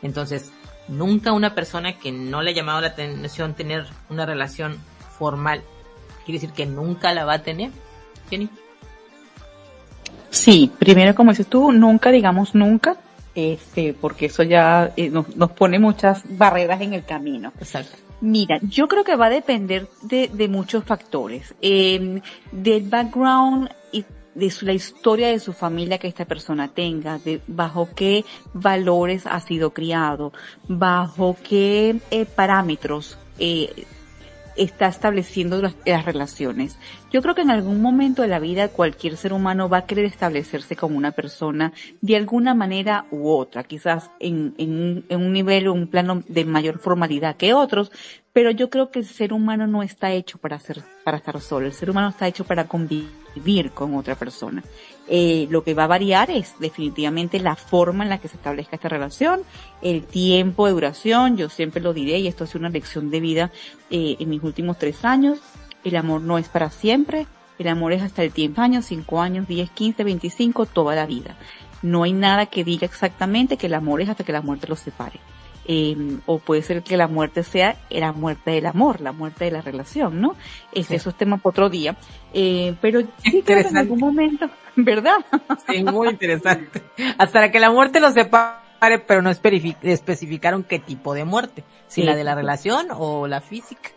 [0.00, 0.52] Entonces,
[0.88, 4.78] nunca una persona que no le ha llamado la atención tener una relación
[5.18, 5.62] formal,
[6.26, 7.70] quiere decir que nunca la va a tener,
[8.28, 8.50] Jenny.
[10.30, 12.96] Sí, primero como dices tú, nunca digamos nunca,
[13.34, 17.52] este, porque eso ya eh, nos, pone muchas barreras en el camino.
[17.58, 17.96] Exacto.
[18.20, 21.54] Mira, yo creo que va a depender de, de muchos factores.
[21.62, 22.20] Eh,
[22.50, 24.04] del background y
[24.34, 29.40] de la historia de su familia que esta persona tenga, de bajo qué valores ha
[29.40, 30.32] sido criado,
[30.68, 33.86] bajo qué eh, parámetros eh,
[34.56, 36.76] está estableciendo las, relaciones.
[37.12, 40.04] Yo creo que en algún momento de la vida cualquier ser humano va a querer
[40.04, 45.68] establecerse como una persona de alguna manera u otra, quizás en, en, en un nivel
[45.68, 47.92] o un plano de mayor formalidad que otros,
[48.36, 51.64] pero yo creo que el ser humano no está hecho para ser, para estar solo,
[51.64, 54.62] el ser humano está hecho para convivir con otra persona.
[55.08, 58.76] Eh, lo que va a variar es definitivamente la forma en la que se establezca
[58.76, 59.40] esta relación,
[59.80, 63.20] el tiempo de duración, yo siempre lo diré y esto ha sido una lección de
[63.20, 63.52] vida
[63.88, 65.38] eh, en mis últimos tres años,
[65.86, 67.26] el amor no es para siempre,
[67.58, 71.36] el amor es hasta el tiempo años, cinco años, diez, quince, veinticinco, toda la vida.
[71.82, 74.80] No hay nada que diga exactamente que el amor es hasta que la muerte los
[74.80, 75.20] separe.
[75.68, 79.50] Em, o puede ser que la muerte sea la muerte del amor, la muerte de
[79.50, 80.36] la relación, ¿no?
[80.72, 81.96] Este, Eso es tema para otro día.
[82.32, 85.18] Eh, pero sí creo que en algún momento, ¿verdad?
[85.68, 86.82] Sí, muy interesante.
[87.18, 92.14] Hasta que la muerte los separe, pero no especificaron qué tipo de muerte, si la
[92.14, 93.95] de la relación o la física.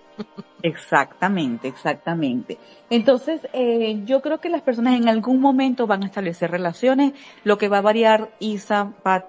[0.62, 2.58] Exactamente, exactamente.
[2.90, 7.14] Entonces, eh, yo creo que las personas en algún momento van a establecer relaciones.
[7.44, 9.26] Lo que va a variar, Isa, Pat,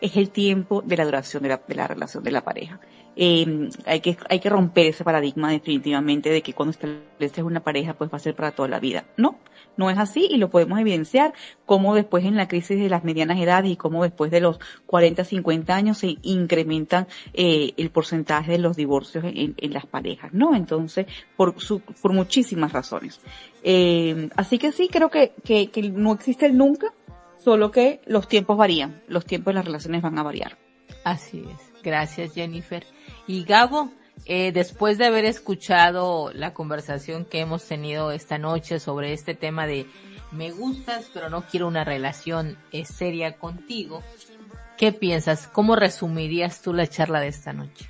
[0.00, 2.80] es el tiempo de la duración de la, de la relación de la pareja.
[3.20, 7.94] Eh, hay que, hay que romper ese paradigma definitivamente de que cuando estableces una pareja
[7.94, 9.06] pues va a ser para toda la vida.
[9.16, 9.40] No,
[9.76, 11.34] no es así y lo podemos evidenciar
[11.66, 15.24] como después en la crisis de las medianas edades y como después de los 40,
[15.24, 20.54] 50 años se incrementan eh, el porcentaje de los divorcios en, las parejas, ¿no?
[20.54, 21.06] Entonces,
[21.36, 23.20] por, su, por muchísimas razones.
[23.64, 26.94] Eh, así que sí, creo que, que, que no existe el nunca,
[27.42, 30.56] solo que los tiempos varían, los tiempos de las relaciones van a variar.
[31.02, 31.82] Así es.
[31.82, 32.84] Gracias, Jennifer.
[33.28, 33.92] Y Gabo,
[34.24, 39.66] eh, después de haber escuchado la conversación que hemos tenido esta noche sobre este tema
[39.66, 39.86] de
[40.32, 44.02] me gustas, pero no quiero una relación eh, seria contigo,
[44.76, 45.46] ¿qué piensas?
[45.46, 47.86] ¿Cómo resumirías tú la charla de esta noche?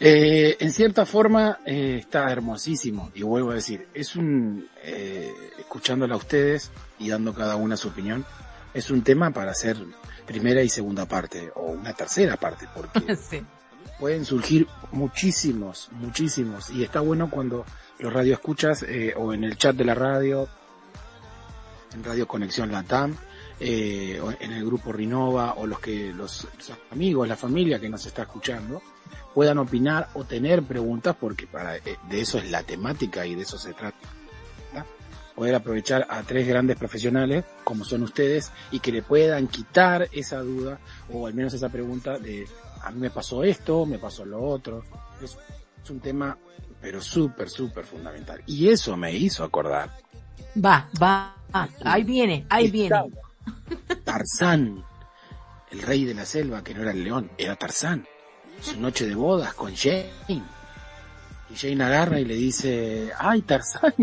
[0.00, 4.68] Eh, en cierta forma eh, está hermosísimo y vuelvo a decir, es un,
[5.60, 8.24] escuchándola a ustedes y dando cada una su opinión,
[8.74, 9.76] es un tema para hacer
[10.32, 13.44] primera y segunda parte o una tercera parte porque sí.
[14.00, 17.66] pueden surgir muchísimos, muchísimos y está bueno cuando
[17.98, 20.48] los radio escuchas eh, o en el chat de la radio,
[21.94, 23.14] en Radio Conexión Latam,
[23.60, 27.88] eh, o en el grupo Rinova o los que los, los amigos, la familia que
[27.88, 28.82] nos está escuchando
[29.34, 33.42] puedan opinar o tener preguntas porque para eh, de eso es la temática y de
[33.42, 34.21] eso se trata.
[35.34, 40.40] Poder aprovechar a tres grandes profesionales como son ustedes y que le puedan quitar esa
[40.40, 40.78] duda
[41.10, 42.46] o al menos esa pregunta de
[42.82, 44.84] a mí me pasó esto, me pasó lo otro.
[45.22, 45.36] Es,
[45.82, 46.36] es un tema
[46.82, 48.42] pero súper, súper fundamental.
[48.44, 49.88] Y eso me hizo acordar.
[50.62, 51.68] Va, va, va.
[51.84, 52.96] ahí viene, ahí viene.
[54.04, 54.84] Tarzán,
[55.70, 58.06] el rey de la selva, que no era el león, era Tarzán.
[58.60, 60.10] Su noche de bodas con Jane.
[60.28, 60.42] Y
[61.56, 63.94] Jane agarra y le dice, ay Tarzán,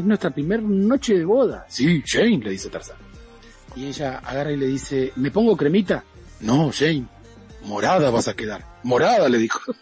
[0.00, 1.64] es nuestra primera noche de boda.
[1.68, 2.96] Sí, Jane, le dice Tarzán.
[3.76, 6.02] Y ella agarra y le dice, ¿me pongo cremita?
[6.40, 7.06] No, Jane,
[7.64, 8.64] morada vas a quedar.
[8.82, 9.60] Morada, le dijo.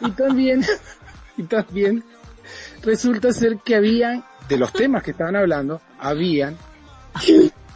[0.00, 0.64] y también,
[1.36, 2.02] y también
[2.82, 6.56] resulta ser que habían, de los temas que estaban hablando, habían,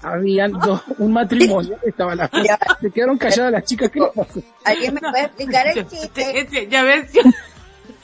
[0.03, 4.01] habían dos, un matrimonio, estaban las cosas, se quedaron calladas las chicas, ¿qué?
[4.65, 6.69] ¿Alguien me puede explicar el chiste?
[6.71, 7.11] Ya ves,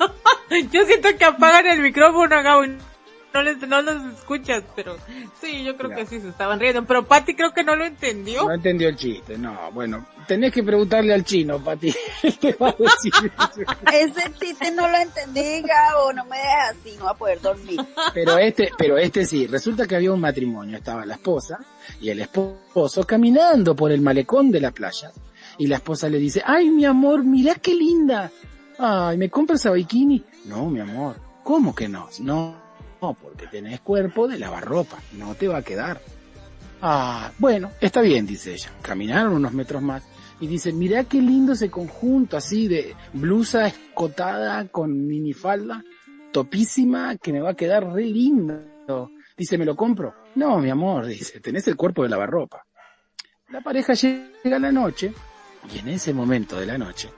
[0.72, 2.76] yo, siento que apagan el micrófono, Gabo, y
[3.32, 4.96] no les, no los escuchas, pero
[5.40, 8.44] sí, yo creo que sí se estaban riendo, pero Patty creo que no lo entendió.
[8.44, 12.70] No entendió el chiste, no, bueno, tenés que preguntarle al chino, Pati, él te va
[12.70, 13.72] a decir eso.
[13.92, 17.80] Ese chiste no lo entendí, Gabo, no me dejas así, no va a poder dormir.
[18.12, 21.58] Pero este, pero este sí, resulta que había un matrimonio, estaba la esposa
[22.00, 25.12] y el esposo caminando por el malecón de la playa
[25.58, 28.30] y la esposa le dice, ay mi amor, mirá qué linda,
[28.80, 30.24] ay, ¿me compras a bikini?
[30.46, 32.08] No, mi amor, ¿cómo que no?
[32.20, 32.56] No,
[33.02, 36.00] no, porque tenés cuerpo de lavarropa, no te va a quedar.
[36.82, 38.70] Ah, bueno, está bien, dice ella.
[38.80, 40.02] Caminaron unos metros más
[40.40, 45.84] y dice, mirá qué lindo ese conjunto así de blusa escotada con minifalda,
[46.32, 49.10] topísima, que me va a quedar re lindo.
[49.36, 50.14] Dice, ¿me lo compro?
[50.36, 52.64] No, mi amor, dice, tenés el cuerpo de lavarropa.
[53.50, 55.12] La pareja llega a la noche
[55.74, 57.10] y en ese momento de la noche,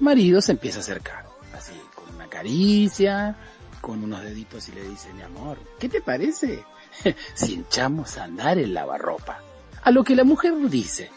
[0.00, 1.26] marido se empieza a acercar,
[1.56, 3.36] así, con una caricia,
[3.80, 6.64] con unos deditos y le dice, mi amor, ¿qué te parece
[7.34, 9.40] si echamos a andar el lavarropa?
[9.82, 11.10] A lo que la mujer dice,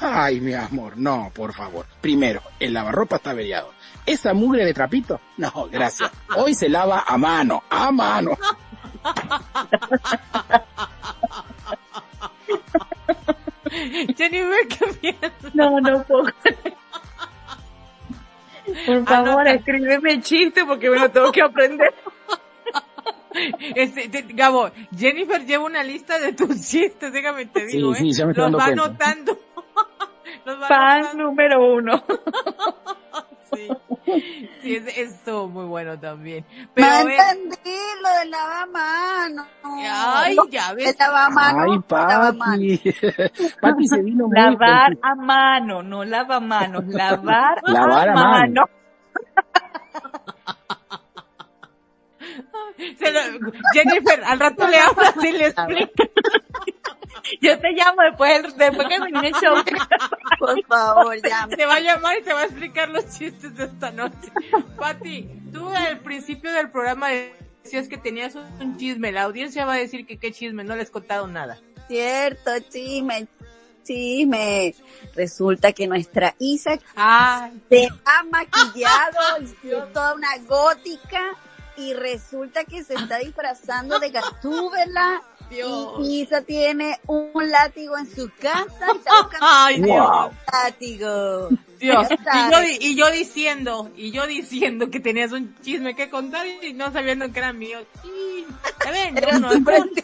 [0.00, 1.86] ay, mi amor, no, por favor.
[2.00, 3.72] Primero, el lavarropa está averiado.
[4.04, 5.20] ¿Esa mugre de trapito?
[5.38, 6.10] No, gracias.
[6.36, 8.36] Hoy se lava a mano, a mano.
[14.16, 15.54] Jennifer, ¿qué piensas?
[15.54, 16.26] No, no puedo.
[18.86, 19.50] Por favor, Anota.
[19.52, 21.92] escríbeme chiste porque me lo tengo que aprender.
[23.74, 28.10] Este, te- Gabo, Jennifer lleva una lista de tus chistes, déjame te Sí, digo, sí,
[28.10, 28.12] ¿eh?
[28.12, 28.84] ya me estoy Los dando va cuenta.
[29.10, 29.38] anotando.
[30.44, 31.22] Los va Fan anotando.
[31.24, 32.04] número uno.
[33.54, 33.68] Sí,
[34.62, 36.44] sí es, muy bueno también.
[36.58, 39.46] No Pero ver, entendí lo del lavamanos.
[39.64, 40.96] ay, ya El ves.
[40.98, 41.62] lavamanos.
[41.72, 41.78] Ay.
[41.88, 42.80] Pati.
[43.60, 48.62] Pati se vino muy Lavar a mano, no lavamanos, lavar, Lavar a, a mano.
[48.62, 48.64] mano.
[52.98, 56.08] Se lo- Jennifer, al rato le hablas y le explicas.
[57.40, 59.56] Yo te llamo después, después que termine el show.
[60.38, 61.48] Por favor, ya.
[61.56, 64.32] Te va a llamar y te va a explicar los chistes de esta noche.
[64.78, 67.08] Pati, tú al principio del programa
[67.62, 69.12] decías que tenías un chisme.
[69.12, 71.58] La audiencia va a decir que qué chisme, no les he contado nada.
[71.88, 73.26] Cierto, chisme,
[73.84, 74.74] chisme.
[75.14, 81.22] Resulta que nuestra Isa Ay, se ha maquillado, hizo toda una gótica
[81.76, 85.22] y resulta que se está disfrazando de Gatúbela
[85.54, 85.94] Dios.
[86.00, 90.32] y Isa tiene un látigo en su casa y está buscando Ay, un Dios.
[90.52, 91.48] látigo.
[91.80, 92.08] Dios.
[92.10, 96.72] Y yo, y yo diciendo, y yo diciendo que tenías un chisme que contar y
[96.72, 97.80] no sabiendo que era mío.
[98.02, 98.46] Sí,
[99.30, 100.02] no, no, frente.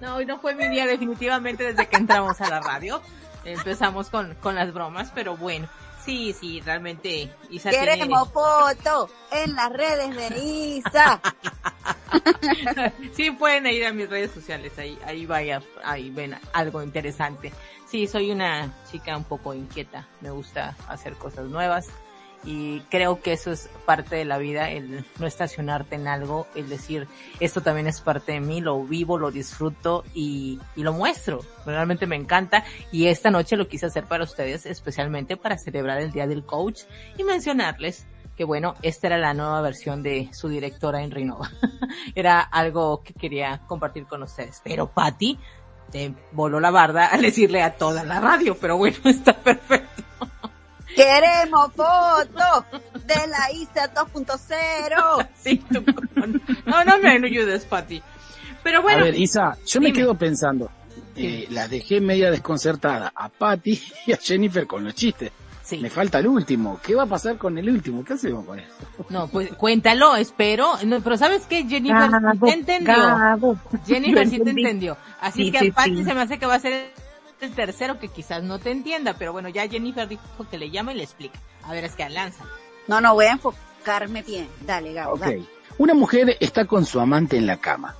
[0.00, 3.00] no, hoy no fue mi día definitivamente desde que entramos a la radio.
[3.44, 5.68] Empezamos con, con las bromas, pero bueno.
[6.04, 11.20] Sí, sí, realmente Isa Queremos fotos en las redes de Isa.
[13.14, 17.52] sí, pueden ir a mis redes sociales, ahí, ahí vaya, ahí ven algo interesante.
[17.86, 21.88] Sí, soy una chica un poco inquieta, me gusta hacer cosas nuevas
[22.44, 26.68] y creo que eso es parte de la vida, el no estacionarte en algo, el
[26.68, 27.08] decir,
[27.40, 31.40] esto también es parte de mí, lo vivo, lo disfruto y, y lo muestro.
[31.64, 36.12] Realmente me encanta y esta noche lo quise hacer para ustedes, especialmente para celebrar el
[36.12, 36.82] Día del Coach
[37.16, 41.50] y mencionarles que bueno, esta era la nueva versión de su directora en Renova.
[42.14, 44.60] era algo que quería compartir con ustedes.
[44.64, 45.38] Pero Patty
[45.90, 50.02] te voló la barda al decirle a toda la radio, pero bueno, está perfecto.
[50.94, 52.64] Queremos fotos
[53.04, 55.28] de la ISA 2.0.
[55.36, 55.84] sí, tú,
[56.66, 58.02] no, no me ayudes, Pati.
[58.62, 59.00] Pero bueno.
[59.02, 60.70] A ver, Isa, yo me quedo pensando.
[61.16, 65.30] Eh, las dejé media desconcertada a Patty y a Jennifer con los chistes.
[65.62, 65.78] Sí.
[65.78, 66.78] Me falta el último.
[66.82, 68.04] ¿Qué va a pasar con el último?
[68.04, 68.70] ¿Qué hacemos con eso?
[69.08, 70.72] No, pues cuéntalo, espero.
[70.84, 71.64] No, pero ¿sabes qué?
[71.64, 72.10] Jennifer
[72.42, 73.58] te entendió.
[73.86, 74.96] Jennifer sí te entendió.
[75.20, 76.92] Así que a Patty se me hace que va a ser
[77.44, 80.92] el tercero que quizás no te entienda, pero bueno, ya Jennifer dijo que le llama
[80.92, 81.38] y le explica.
[81.62, 82.44] A ver, es que lanza.
[82.88, 84.48] No, no, voy a enfocarme bien.
[84.66, 85.14] Dale, Gabo.
[85.14, 85.26] Ok.
[85.78, 87.96] Una mujer está con su amante en la cama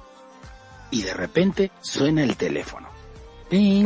[0.90, 2.88] y de repente suena el teléfono.
[3.50, 3.84] Y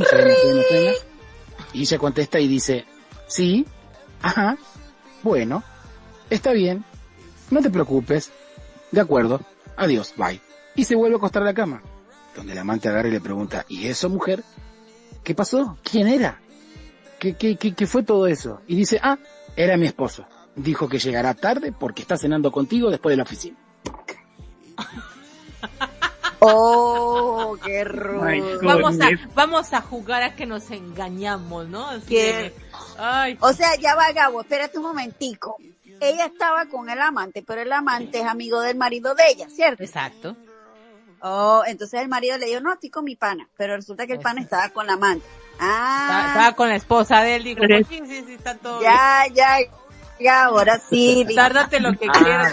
[1.73, 2.85] ella contesta y dice,
[3.27, 3.67] sí,
[4.23, 4.59] ajá,
[5.23, 5.63] bueno,
[6.31, 6.85] está bien,
[7.51, 8.31] no te preocupes,
[8.91, 9.41] de acuerdo,
[9.77, 10.41] adiós, bye.
[10.75, 11.83] Y se vuelve a acostar a la cama,
[12.37, 14.45] donde el amante agarra y le pregunta, ¿y eso mujer?
[15.23, 15.79] ¿Qué pasó?
[15.83, 16.41] ¿Quién era?
[17.19, 18.63] ¿Qué, qué, qué, qué fue todo eso?
[18.67, 19.19] Y dice, ah,
[19.57, 20.27] era mi esposo.
[20.55, 23.57] Dijo que llegará tarde porque está cenando contigo después de la oficina.
[26.41, 28.61] Oh, qué rudo.
[28.63, 31.89] Vamos a, vamos a jugar a que nos engañamos, ¿no?
[31.91, 32.01] O
[33.53, 35.57] sea, ya va Gabo, espérate un momentico.
[36.01, 39.83] Ella estaba con el amante, pero el amante es amigo del marido de ella, ¿cierto?
[39.83, 40.37] Exacto.
[41.21, 44.21] Oh, entonces el marido le dijo, no, estoy con mi pana, pero resulta que el
[44.21, 45.27] pana estaba con la amante.
[45.61, 46.27] Ah.
[46.29, 49.57] Estaba con la esposa de él, dijo, sí, sí, sí, está todo Ya, ya,
[50.21, 51.27] ya, ahora sí.
[51.35, 52.53] Tárdate lo que quieras.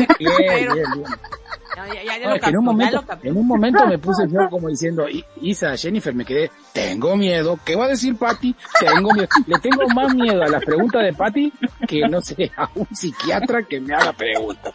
[1.76, 5.06] En, un momento, en un momento me puse yo como diciendo,
[5.42, 8.56] Isa, Jennifer, me quedé, tengo miedo, ¿qué va a decir Patty?
[8.80, 11.54] Tengo miedo, le tengo más miedo a las preguntas de Patty
[11.88, 14.74] que, no sé, a un psiquiatra que me haga preguntas.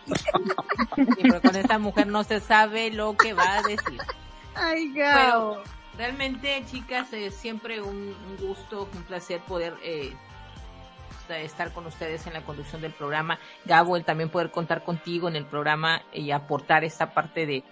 [1.23, 4.01] pero con esta mujer no se sabe lo que va a decir.
[4.55, 5.63] Ay, Gao.
[5.97, 10.15] realmente, chicas, es siempre un, gusto, un placer poder eh,
[11.39, 13.39] estar con ustedes en la conducción del programa.
[13.65, 17.65] Gabo, el también poder contar contigo en el programa y aportar esta parte de,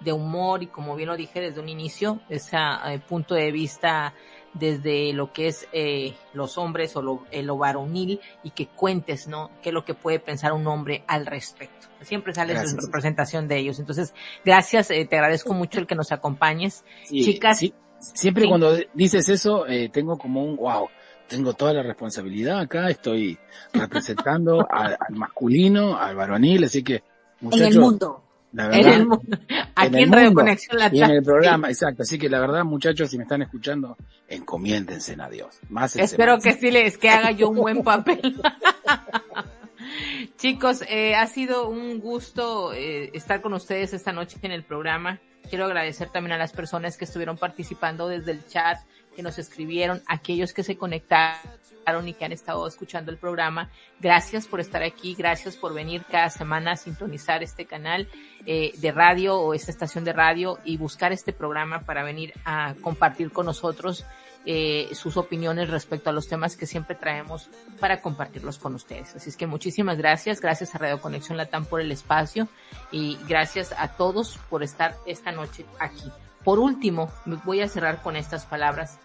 [0.00, 4.14] de humor y como bien lo dije desde un inicio, ese eh, punto de vista
[4.52, 9.28] desde lo que es eh, los hombres o lo, eh, lo, varonil y que cuentes,
[9.28, 9.50] ¿no?
[9.62, 11.86] ¿Qué es lo que puede pensar un hombre al respecto?
[12.00, 13.78] Siempre sale en representación de ellos.
[13.78, 14.12] Entonces,
[14.44, 16.84] gracias, te agradezco mucho el que nos acompañes.
[17.04, 17.60] Chicas.
[17.98, 20.88] Siempre cuando dices eso, tengo como un wow
[21.30, 23.38] tengo toda la responsabilidad acá, estoy
[23.72, 27.02] representando al, masculino, al varonil, así que
[27.40, 28.24] muchachos, en el mundo.
[28.52, 29.38] La verdad, en el mundo.
[29.76, 31.06] Aquí en, Radio Conexión Latina.
[31.06, 32.02] Y en el programa, exacto.
[32.02, 33.96] Así que la verdad, muchachos, si me están escuchando,
[34.28, 35.60] encomiéndense a Dios.
[35.68, 38.42] Más Espero que sí les, que haga yo un buen papel.
[40.36, 45.20] Chicos, eh, ha sido un gusto eh, estar con ustedes esta noche en el programa.
[45.48, 48.78] Quiero agradecer también a las personas que estuvieron participando desde el chat,
[49.14, 51.60] que nos escribieron, aquellos que se conectaron
[52.06, 53.70] y que han estado escuchando el programa.
[54.00, 58.08] Gracias por estar aquí, gracias por venir cada semana a sintonizar este canal
[58.46, 62.74] eh, de radio o esta estación de radio y buscar este programa para venir a
[62.80, 64.04] compartir con nosotros
[64.46, 69.14] eh, sus opiniones respecto a los temas que siempre traemos para compartirlos con ustedes.
[69.14, 72.48] Así es que muchísimas gracias, gracias a Radio Conexión Latam por el espacio
[72.90, 76.10] y gracias a todos por estar esta noche aquí.
[76.44, 77.10] Por último,
[77.44, 78.98] voy a cerrar con estas palabras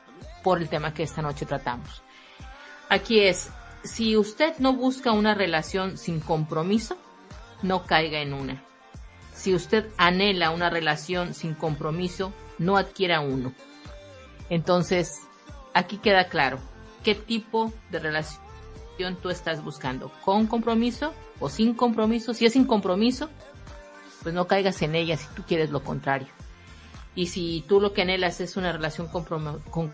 [0.44, 2.04] por el tema que esta noche tratamos.
[2.90, 3.50] Aquí es,
[3.84, 6.98] si usted no busca una relación sin compromiso,
[7.62, 8.64] no caiga en una.
[9.34, 13.54] Si usted anhela una relación sin compromiso, no adquiera uno.
[14.50, 15.22] Entonces,
[15.74, 16.60] aquí queda claro
[17.04, 18.42] qué tipo de relación
[19.22, 22.34] tú estás buscando, con compromiso o sin compromiso.
[22.34, 23.30] Si es sin compromiso,
[24.24, 26.28] pues no caigas en ella si tú quieres lo contrario.
[27.16, 29.94] Y si tú lo que anhelas es una relación con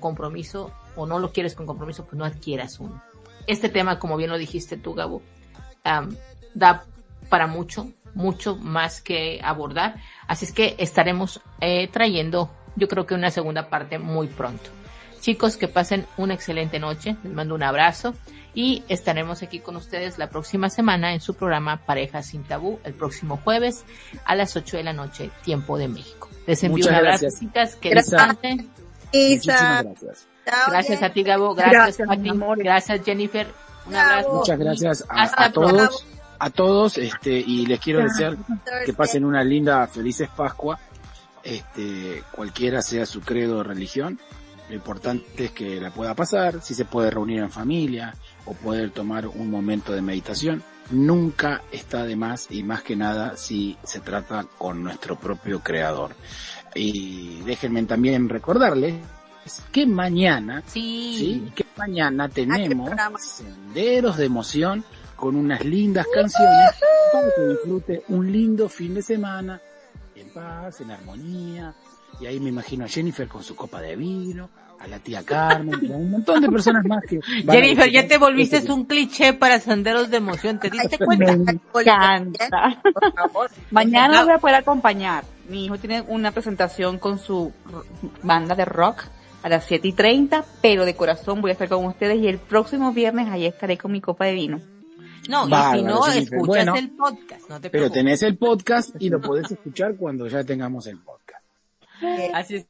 [0.00, 3.02] compromiso o no lo quieres con compromiso, pues no adquieras uno.
[3.46, 5.22] Este tema, como bien lo dijiste tú, Gabo,
[6.54, 6.84] da
[7.28, 9.96] para mucho, mucho más que abordar.
[10.28, 14.70] Así es que estaremos eh, trayendo, yo creo que una segunda parte muy pronto.
[15.20, 17.16] Chicos, que pasen una excelente noche.
[17.22, 18.14] Les mando un abrazo
[18.54, 22.92] y estaremos aquí con ustedes la próxima semana en su programa Parejas sin Tabú, el
[22.92, 23.84] próximo jueves
[24.24, 26.28] a las 8 de la noche, tiempo de México.
[26.46, 27.90] Les envío un abrazo, chicas, que.
[29.12, 29.82] Isa.
[29.82, 30.26] gracias.
[30.44, 31.54] Gracias a ti, Gabo.
[31.54, 33.46] Gracias, gracias, gracias Jennifer.
[33.86, 34.32] Un abrazo.
[34.34, 36.06] Muchas gracias a, a todos,
[36.38, 38.36] a todos, este, y les quiero desear
[38.84, 40.78] que pasen una linda, felices Pascua,
[41.42, 44.18] este, cualquiera sea su credo o religión.
[44.68, 48.14] Lo importante es que la pueda pasar, si se puede reunir en familia
[48.44, 50.62] o poder tomar un momento de meditación.
[50.90, 56.14] Nunca está de más y más que nada si se trata con nuestro propio creador.
[56.74, 58.96] Y déjenme también recordarles
[59.72, 64.84] que mañana, sí, que mañana tenemos senderos de emoción
[65.16, 66.70] con unas lindas canciones
[67.12, 69.60] para que disfrute un lindo fin de semana
[70.14, 71.74] en paz, en armonía.
[72.20, 74.50] Y ahí me imagino a Jennifer con su copa de vino,
[74.82, 77.20] a la tía Carmen, a un montón de personas más que...
[77.50, 81.36] Jennifer, ya te volviste este un cliché para senderos de emoción, ¿te diste cuenta?
[81.36, 82.82] Me encanta.
[83.70, 85.24] Mañana voy a poder acompañar.
[85.48, 87.52] Mi hijo tiene una presentación con su
[88.22, 89.04] banda de rock
[89.42, 92.38] a las 7 y 30, pero de corazón voy a estar con ustedes y el
[92.38, 94.60] próximo viernes ahí estaré con mi copa de vino.
[95.28, 99.20] No, y si no, escuchas el podcast, no te Pero tenés el podcast y lo
[99.20, 101.44] podés escuchar cuando ya tengamos el podcast.
[102.34, 102.66] Así es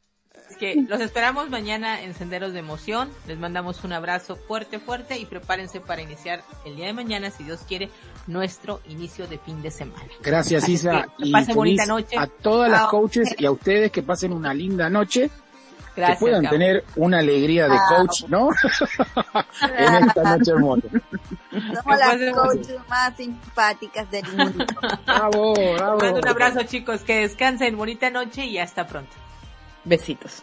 [0.57, 3.11] que los esperamos mañana en Senderos de Emoción.
[3.27, 7.45] Les mandamos un abrazo fuerte, fuerte y prepárense para iniciar el día de mañana, si
[7.45, 7.91] Dios quiere,
[8.27, 10.05] nuestro inicio de fin de semana.
[10.23, 11.07] Gracias, Isa.
[11.19, 12.17] y pasen bonita noche.
[12.17, 15.31] A todas las coaches y a ustedes que pasen una linda noche.
[15.95, 18.49] Gracias, que puedan tener una alegría de coach, ¿no?
[19.79, 20.89] en esta noche hermosa.
[21.51, 24.65] Somos las coaches más simpáticas del mundo.
[25.05, 25.99] Bravo, bravo.
[25.99, 29.13] mando un abrazo chicos, que descansen, bonita noche y hasta pronto.
[29.85, 30.43] Besitos.